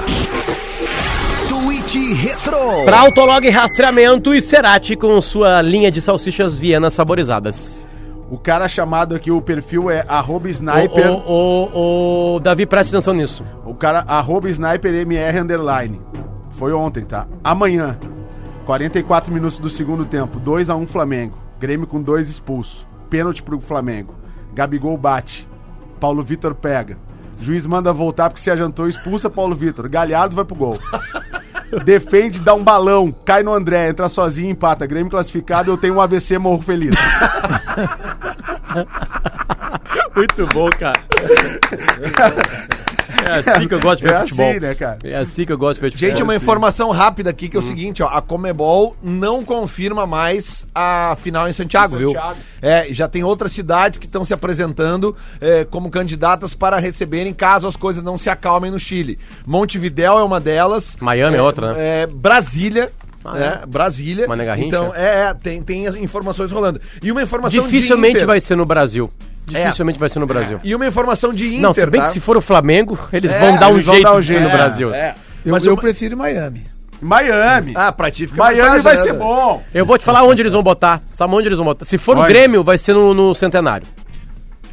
[1.49, 2.85] Tweet Hit Retro.
[2.87, 7.85] Pra Autolog Rastreamento e Cerati com sua linha de salsichas vienas saborizadas.
[8.31, 11.11] O cara chamado aqui, o perfil é arroba sniper.
[11.11, 13.45] O, o, o, o Davi, preste atenção nisso.
[13.67, 16.01] O cara, arroba sniper MR underline.
[16.53, 17.27] Foi ontem, tá?
[17.45, 17.99] Amanhã,
[18.65, 21.37] 44 minutos do segundo tempo, 2x1 Flamengo.
[21.59, 22.87] Grêmio com dois expulsos.
[23.11, 24.15] Pênalti pro Flamengo.
[24.55, 25.49] Gabigol bate.
[26.01, 26.97] Paulo Vitor pega.
[27.39, 29.89] Juiz manda voltar porque se adiantou, expulsa Paulo Vitor.
[29.89, 30.79] Galhardo vai pro gol.
[31.85, 34.87] Defende, dá um balão, cai no André, entra sozinho, empata.
[34.87, 36.95] Grêmio classificado, eu tenho um AVC, morro feliz.
[40.15, 41.01] Muito bom, cara.
[43.29, 44.51] É assim que eu gosto de ver É futebol.
[44.51, 44.99] assim, né, cara?
[45.05, 46.11] É assim que eu gosto de ver futebol.
[46.11, 46.45] Gente, uma É assim.
[46.45, 51.49] informação rápida aqui que é o seguinte, ó, a Comebol não confirma mais a final
[51.49, 52.11] em Santiago, viu?
[52.11, 52.39] Santiago.
[52.61, 57.67] É, já tem outras cidades que estão se apresentando é, como candidatas para receberem caso
[57.67, 59.19] as coisas não se acalmem no Chile.
[59.47, 60.97] Montevidéu é uma delas.
[61.01, 62.03] Miami é outra, né?
[62.03, 62.91] É, Brasília.
[63.25, 63.61] Ah, né?
[63.69, 64.27] Brasília.
[64.27, 64.67] Mané Garrincha?
[64.67, 66.81] Então, é, é, tem, tem as informações rolando.
[67.01, 68.27] E uma informação Dificilmente de Inter.
[68.27, 69.09] vai ser no Brasil.
[69.47, 70.61] Dificilmente vai ser no Brasil.
[70.63, 72.07] E uma informação de Inter, Não, se bem tá?
[72.07, 74.33] que se for o Flamengo, eles É, vão dar um jeito dar um de ser
[74.35, 74.45] jeito.
[74.45, 74.95] no É, Brasil.
[74.95, 75.15] É.
[75.45, 76.65] Eu, Mas eu uma- prefiro Miami.
[77.01, 77.73] Miami.
[77.75, 79.61] Ah, pra ti fica Miami vai né, ser bom.
[79.75, 81.03] Eu vou te falar onde eles vão botar.
[81.13, 81.85] Sabe onde eles vão botar?
[81.85, 82.33] Se for no Onde?
[82.33, 83.87] Grêmio, vai ser no, no Centenário.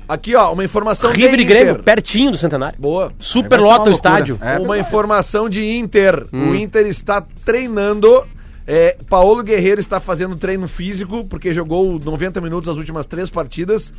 [0.07, 1.83] Aqui, ó, uma informação River de e Grêmio, Inter.
[1.83, 2.77] pertinho do Centenário.
[2.79, 3.11] Boa.
[3.19, 4.39] Super Aí vai ser lota uma o estádio.
[4.41, 4.57] É.
[4.59, 6.25] uma informação de Inter.
[6.33, 6.51] Hum.
[6.51, 8.23] O Inter está treinando.
[8.71, 13.91] É, Paulo Guerreiro está fazendo treino físico, porque jogou 90 minutos as últimas três partidas.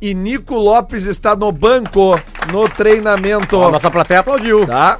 [0.00, 2.18] E Nico Lopes está no banco,
[2.50, 3.62] no treinamento.
[3.62, 4.66] A nossa plateia aplaudiu.
[4.66, 4.96] Tá?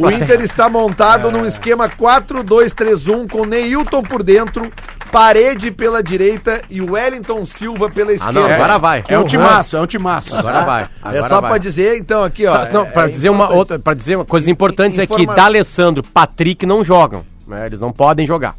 [0.00, 4.70] O Inter está montado num esquema 4-2-3-1 com Neilton por dentro,
[5.12, 8.40] Parede pela direita e Wellington Silva pela Ah, esquerda.
[8.40, 9.04] não, agora vai.
[9.08, 10.34] É um timaço, é um timaço.
[10.34, 10.82] Agora vai.
[10.84, 11.50] É Agora só vai.
[11.50, 12.64] pra dizer, então, aqui, ó.
[12.66, 13.58] Só- não, é- pra é dizer uma importante.
[13.58, 17.24] outra, para dizer uma coisa importante é que D'Alessandro, Patrick não jogam.
[17.48, 17.66] Né?
[17.66, 18.54] Eles não podem jogar.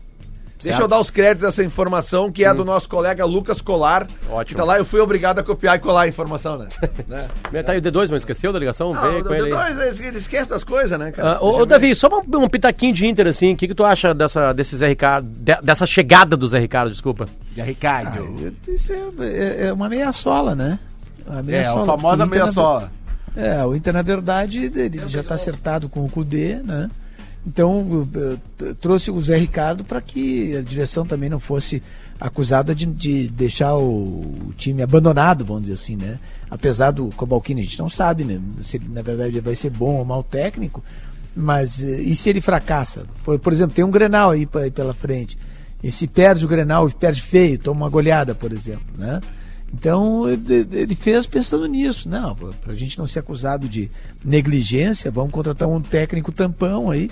[0.62, 4.04] Deixa eu dar os créditos dessa informação, que é do nosso colega Lucas Colar.
[4.04, 4.34] Hum.
[4.34, 4.46] Ótimo.
[4.46, 6.68] Que tá lá, eu fui obrigado a copiar e colar a informação, né?
[7.08, 7.64] né?
[7.64, 8.94] Tá aí o D2, mas esqueceu da ligação?
[8.94, 10.18] Não, Veio o com ele.
[10.18, 11.38] esquece das coisas, né, cara?
[11.38, 13.54] Ah, ô, ô, Davi, só um, um pitaquinho de Inter, assim.
[13.54, 16.90] O que, que tu acha dessa, desse Zé Ricardo, de- dessa chegada do Zé Ricardo,
[16.92, 17.26] desculpa?
[17.56, 18.54] Ricardo.
[18.68, 20.78] Isso é, é- é uma meia sola, né?
[21.26, 22.92] Uma meia É, a famosa meia sola.
[23.34, 26.90] É, o Inter, na verdade, ele já está acertado com o Cudê, né?
[27.46, 28.08] Então,
[28.60, 31.82] eu trouxe o Zé Ricardo para que a direção também não fosse
[32.20, 34.04] acusada de, de deixar o,
[34.50, 36.20] o time abandonado, vamos dizer assim, né?
[36.52, 38.42] Apesar do Cobalcini, a gente não sabe, né?
[38.62, 40.84] Se ele, na verdade, vai ser bom ou mau técnico,
[41.36, 43.06] mas eh, e se ele fracassa?
[43.24, 45.38] Por, por exemplo, tem um Grenal aí, aí pela frente.
[45.82, 49.22] E se perde o Grenal, perde feio, toma uma goleada, por exemplo, né?
[49.74, 52.10] Então ele fez pensando nisso.
[52.10, 53.90] Não, para a gente não ser acusado de
[54.26, 57.10] negligência, vamos contratar um técnico tampão aí.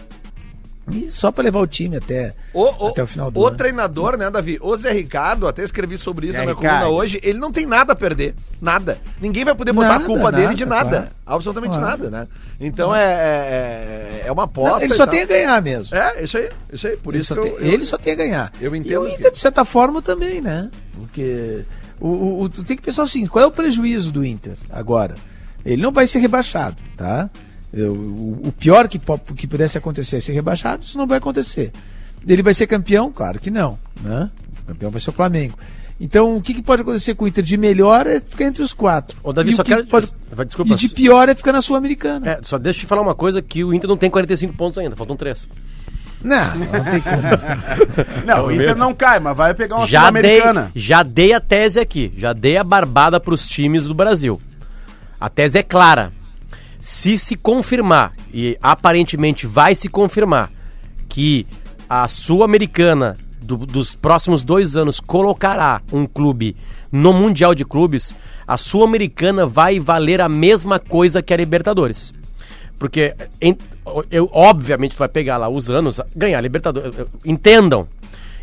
[0.89, 3.57] E só para levar o time até, O, o- até o final do o ano.
[3.57, 4.57] treinador, né, Davi?
[4.61, 6.83] O Zé Ricardo, até escrevi sobre isso Zé na minha Ricardo.
[6.85, 8.33] coluna hoje, ele não tem nada a perder.
[8.61, 8.97] Nada.
[9.19, 10.97] Ninguém vai poder botar Nada, a culpa dele de nada, nada.
[10.99, 11.15] claro.
[11.25, 11.85] Absolutamente Claro.
[12.03, 12.27] nada, né?
[12.57, 14.77] Então é, é, é uma aposta.
[14.77, 15.13] Não, ele e só tal.
[15.13, 15.93] tem a ganhar mesmo.
[15.93, 16.95] É, isso aí, isso aí.
[16.95, 18.51] Por ele isso só que tem, eu, eu- ele só tem a ganhar.
[18.61, 20.71] eu e entendo o que- Inter, de certa forma, também, né?
[20.97, 21.65] Porque
[21.99, 25.15] o, o, tem que pensar seguinte: qual é o prejuízo do Inter agora?
[25.65, 27.29] Ele não vai ser rebaixado, tá?
[27.73, 28.99] O, o pior que,
[29.35, 31.71] que pudesse acontecer é ser rebaixado, isso não vai acontecer.
[32.27, 33.11] Ele vai ser campeão?
[33.11, 34.29] Claro que não, né?
[34.63, 35.57] O campeão vai ser o Flamengo.
[35.99, 38.71] Então, o que, que pode acontecer com o Inter de melhor é ficar entre os
[38.71, 39.17] quatro.
[39.23, 40.13] Ô, Davi, E o só que quero- pode-
[40.45, 40.73] desculpa.
[40.73, 42.29] E de pior é ficar na Sul-Americana.
[42.33, 44.77] É, só deixa eu te falar uma coisa, que o Inter não tem 45 pontos
[44.77, 45.47] ainda, faltam 3.
[46.23, 48.25] Não, não tem como.
[48.25, 50.71] Não, o Inter não cai, mas vai pegar uma Já dei, Sul-Americana.
[50.75, 54.41] já dei a tese aqui, já dei a barbada pros times do Brasil.
[55.19, 56.11] A tese é clara.
[56.79, 60.49] Se se confirmar, e aparentemente vai se confirmar,
[61.09, 61.45] que
[61.89, 66.55] a Sul-Americana do- dos próximos dois anos colocará um clube
[66.91, 68.15] no Mundial de Clubes,
[68.47, 72.13] a Sul-Americana vai valer a mesma coisa que a Libertadores.
[72.79, 73.57] Porque, em-
[74.11, 76.93] eu, obviamente, tu vai pegar lá os anos, ganhar a Libertadores.
[77.25, 77.87] Entendam.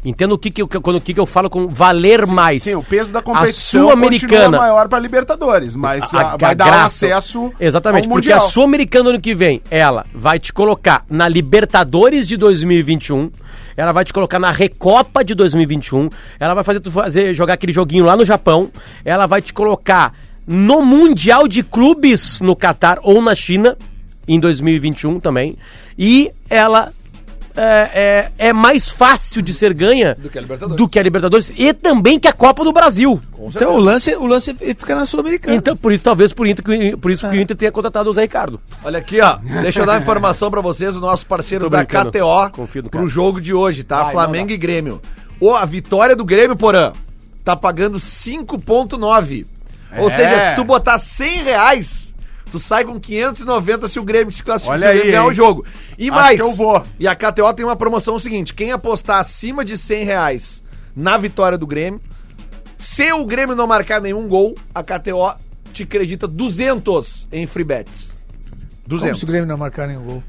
[0.05, 2.63] Entendam o que, que, eu, quando, o que, que eu falo com valer mais.
[2.65, 6.51] Sim, o peso da a competição Sul-Americana continua maior para Libertadores, mas a- a- vai
[6.51, 8.39] a dar graça- acesso Exatamente, porque Mundial.
[8.47, 13.31] a Sul-Americana ano que vem, ela vai te colocar na Libertadores de 2021,
[13.79, 17.73] ela vai te colocar na Recopa de 2021, ela vai fazer tu fazer, jogar aquele
[17.73, 18.71] joguinho lá no Japão,
[19.07, 20.13] ela vai te colocar
[20.47, 23.75] no Mundial de Clubes no Catar ou na China
[24.27, 25.57] em 2021 também,
[25.99, 26.93] e ela
[27.57, 30.77] é, é, é mais fácil de ser ganha Do que a Libertadores.
[30.77, 33.21] do que a Libertadores e também que a Copa do Brasil.
[33.39, 35.57] Então o lance, o lance fica na Sul-Americana.
[35.57, 38.23] Então, por isso, talvez por, Inter, por isso que o Inter tenha contratado o Zé
[38.23, 38.61] Ricardo.
[38.83, 39.37] Olha aqui, ó.
[39.63, 41.85] Deixa eu dar uma informação pra vocês, os nossos parceiros Tô da.
[41.85, 42.51] KTO
[42.91, 44.07] pro jogo de hoje, tá?
[44.11, 45.01] Flamengo e Grêmio.
[45.39, 46.93] Ô, a vitória do Grêmio, Porã,
[47.45, 49.47] tá pagando 5,9.
[49.97, 50.17] Ou É.
[50.17, 52.14] seja, se tu botar 100 reais,
[52.55, 55.67] tu sai com 590 se o Grêmio se classificar Olha o aí, ganhar o jogo.
[55.99, 56.81] E Acho mais, que eu vou.
[57.01, 60.63] e a KTO tem uma promoção seguinte: quem apostar acima de 100 reais
[60.95, 62.01] na vitória do Grêmio,
[62.79, 65.35] se o Grêmio não marcar nenhum gol, a KTO
[65.73, 68.15] te acredita 200 em free bets.
[68.85, 69.19] Como 200.
[69.19, 70.23] se o Grêmio não marcar nenhum gol.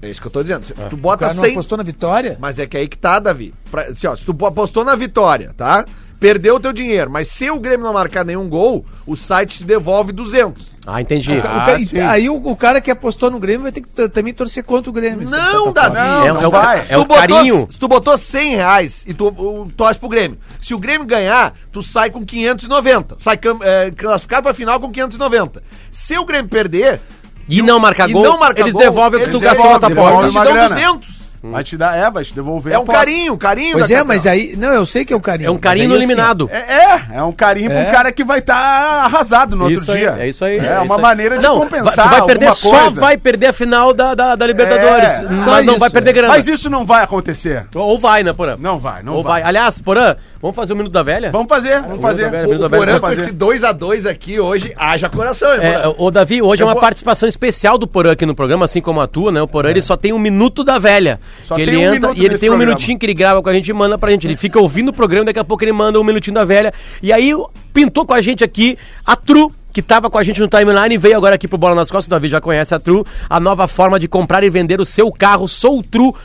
[0.00, 0.64] É isso que eu tô dizendo.
[0.64, 1.52] Se Tu O bota cara não 100.
[1.52, 2.36] apostou na vitória?
[2.40, 3.52] Mas é que aí que tá, Davi.
[3.72, 5.84] Pra, assim, ó, se tu apostou na vitória, tá?
[6.22, 7.10] Perdeu o teu dinheiro.
[7.10, 10.70] Mas se o Grêmio não marcar nenhum gol, o site te devolve 200.
[10.86, 11.32] Ah, entendi.
[11.36, 11.98] O ca- sim.
[12.00, 14.92] aí o, o cara que apostou no Grêmio vai ter que também torcer contra o
[14.92, 15.28] Grêmio.
[15.28, 15.94] Não, certa Davi.
[15.96, 16.78] Não, é, não é o, vai.
[16.78, 17.68] é Se o tu botou- carinho.
[17.70, 21.52] Se tu botou 100 reais e tu uh, torce pro Grêmio, se o Grêmio ganhar,
[21.72, 23.16] tu sai com 590.
[23.18, 25.62] Sai é, classificado pra final com 590.
[25.90, 27.00] Se o Grêmio perder,
[27.48, 29.78] E não marcar e gol, não marcar eles gol, devolvem o que tu gastou na
[29.80, 30.20] tua aposta.
[30.22, 30.68] eles te dão grana.
[30.76, 31.21] 200.
[31.42, 34.26] Vai te dar, é, vai te devolver É um carinho, carinho Pois da é, mas
[34.26, 34.54] aí.
[34.56, 35.48] Não, eu sei que é um carinho.
[35.48, 36.48] É um carinho no aí, assim, eliminado.
[36.52, 37.88] É, é, é um carinho pra É.
[37.88, 38.56] um cara que vai estar
[39.04, 40.16] arrasado no Isso outro aí, dia.
[40.20, 40.58] é isso aí.
[40.58, 41.02] É, é uma aí.
[41.02, 43.00] maneira de não, compensar vai- perder, só coisa.
[43.00, 45.18] vai perder a final da, da, da Libertadores.
[45.18, 46.12] É, mas não isso, vai perder é.
[46.12, 46.28] grana.
[46.34, 47.66] Mas isso não vai acontecer.
[47.74, 48.56] Ou vai, né, Porã?
[48.56, 49.40] Não vai, não Ou vai.
[49.42, 49.48] vai.
[49.48, 51.30] Aliás, Porã, vamos fazer o Minuto da Velha?
[51.30, 52.24] Vamos fazer, vamos fazer.
[52.24, 53.22] Da Velha, O, Minuto o da Velha, Porã com fazer.
[53.22, 56.82] esse 2x2 aqui hoje, haja coração, hein, É, ô Davi, hoje é Eu uma vou-
[56.82, 59.40] participação especial do Porã aqui no programa, assim como a tua, né?
[59.40, 61.18] O Porã, ele só tem um minuto da velha.
[61.44, 62.64] Só que tem ele um entra e ele tem um programa.
[62.66, 64.26] minutinho que ele grava com a gente e manda pra gente.
[64.26, 66.72] Ele fica ouvindo o programa, daqui a pouco ele manda um minutinho da velha.
[67.00, 67.32] E aí
[67.72, 68.76] pintou com a gente aqui
[69.06, 71.74] a Tru, que tava com a gente no timeline e veio agora aqui pro Bola
[71.74, 72.06] nas Costas.
[72.06, 75.10] O Davi já conhece a Tru, a nova forma de comprar e vender o seu
[75.12, 76.22] carro, soutru.com.br.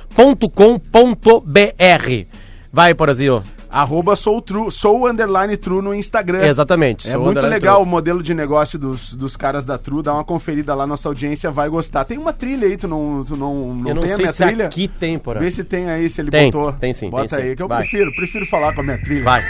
[2.73, 3.41] Vai, Porazinho.
[3.69, 6.45] Arroba sou true, sou underline true no Instagram.
[6.45, 7.09] Exatamente.
[7.09, 7.83] É muito legal Tru.
[7.83, 10.01] o modelo de negócio dos, dos caras da True.
[10.01, 12.05] Dá uma conferida lá, nossa audiência vai gostar.
[12.05, 14.33] Tem uma trilha aí, tu não, tu não, não Eu não tem a sei minha
[14.33, 14.65] se trilha?
[14.67, 15.21] aqui tem.
[15.39, 16.71] Vê se tem aí, se ele Tem, botou.
[16.73, 17.49] tem sim, Bota tem sim.
[17.49, 17.79] aí, que eu Vai.
[17.79, 19.23] prefiro, prefiro falar com a minha trilha.
[19.23, 19.43] Vai.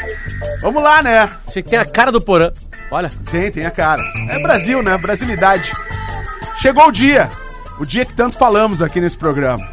[0.61, 1.29] Vamos lá, né?
[1.45, 2.51] Você tem a cara do Porã.
[2.91, 3.11] Olha.
[3.31, 4.01] Tem, tem a cara.
[4.29, 4.97] É Brasil, né?
[4.97, 5.71] Brasilidade.
[6.57, 7.29] Chegou o dia.
[7.79, 9.63] O dia que tanto falamos aqui nesse programa.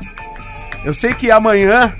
[0.84, 1.94] Eu sei que amanhã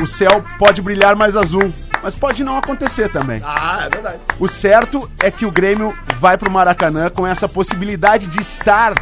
[0.00, 1.72] o céu pode brilhar mais azul,
[2.02, 3.40] mas pode não acontecer também.
[3.44, 4.20] Ah, é verdade.
[4.38, 8.92] O certo é que o Grêmio vai pro Maracanã com essa possibilidade de estar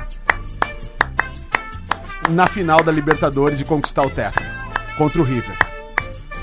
[2.29, 4.43] na final da Libertadores e conquistar o teto
[4.97, 5.57] contra o River.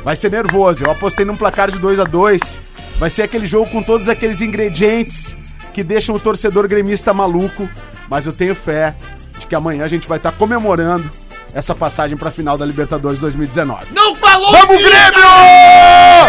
[0.03, 0.83] Vai ser nervoso.
[0.83, 2.69] Eu apostei num placar de 2 a 2
[2.99, 5.33] Vai ser aquele jogo com todos aqueles ingredientes
[5.73, 7.69] que deixam o torcedor gremista maluco.
[8.09, 8.93] Mas eu tenho fé
[9.39, 11.09] de que amanhã a gente vai estar comemorando
[11.53, 13.93] essa passagem pra final da Libertadores 2019.
[13.93, 14.51] Não falou!
[14.51, 14.81] Vamos!
[14.81, 15.29] Grêmio!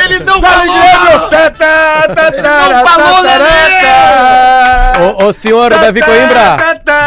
[0.05, 0.81] Ele não Dale, falou!
[0.81, 1.31] Grêmio!
[1.31, 3.81] Tá, tá, tá, Ele tá, não tá, falou, tá, Lelê!
[3.83, 6.57] tá, Ô, ô senhor Davi Coimbra,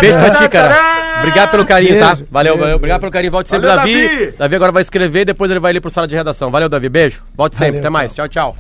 [0.01, 1.03] beijo pra ti, cara.
[1.19, 2.15] Obrigado pelo carinho, tá?
[2.15, 2.75] Beijo, Valeu, beijo, valeu.
[2.75, 3.31] Obrigado pelo carinho.
[3.31, 4.07] Volte sempre, Valeu, Davi.
[4.07, 4.31] Davi.
[4.37, 6.49] Davi agora vai escrever, depois ele vai ali pro sala de redação.
[6.51, 6.89] Valeu, Davi.
[6.89, 7.21] Beijo.
[7.35, 7.79] Volte sempre.
[7.79, 8.13] Valeu, Até mais.
[8.13, 8.55] Tchau, tchau.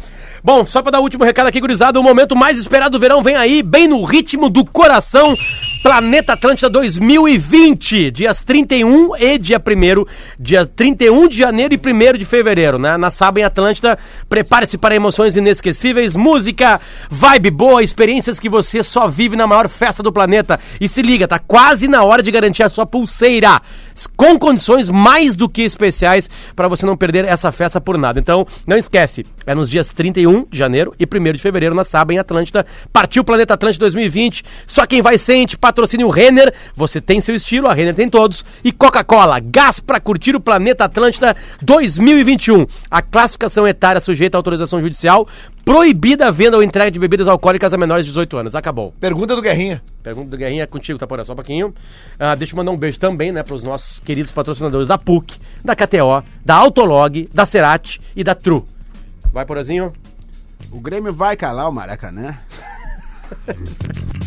[0.45, 3.23] Bom, só pra dar o último recado aqui, gurizada, o momento mais esperado do verão
[3.23, 5.33] vem aí, bem no ritmo do coração.
[5.81, 10.05] Planeta Atlântida 2020, dias 31 e dia 1
[10.37, 12.97] dia 31 de janeiro e 1 de fevereiro, né?
[12.97, 16.79] Na Saba em Atlântida, prepare-se para emoções inesquecíveis, música,
[17.09, 20.59] vibe boa, experiências que você só vive na maior festa do planeta.
[20.79, 23.61] E se liga, tá quase na hora de garantir a sua pulseira,
[24.17, 28.19] com condições mais do que especiais para você não perder essa festa por nada.
[28.19, 32.13] Então, não esquece, é nos dias 31 de janeiro e 1 de fevereiro na Saba
[32.13, 32.65] em Atlântida.
[32.91, 34.43] Partiu Planeta Atlântida 2020.
[34.65, 36.53] Só quem vai sente, patrocínio Renner.
[36.75, 38.43] Você tem seu estilo, a Renner tem todos.
[38.63, 42.65] E Coca-Cola, gás para curtir o Planeta Atlântida 2021.
[42.89, 45.27] A classificação etária sujeita à autorização judicial.
[45.63, 48.55] Proibida a venda ou entrega de bebidas alcoólicas a menores de 18 anos.
[48.55, 48.93] Acabou.
[48.99, 49.81] Pergunta do Guerrinha.
[50.03, 51.73] Pergunta do Guerrinha é contigo, tá por só um pouquinho.
[52.19, 55.73] Ah, deixa eu mandar um beijo também, né, pros nossos queridos patrocinadores da PUC, da
[55.73, 58.67] KTO, da Autolog, da Cerati e da Tru.
[59.31, 59.93] Vai, Porazinho.
[60.71, 62.37] O Grêmio vai calar o Maracanã.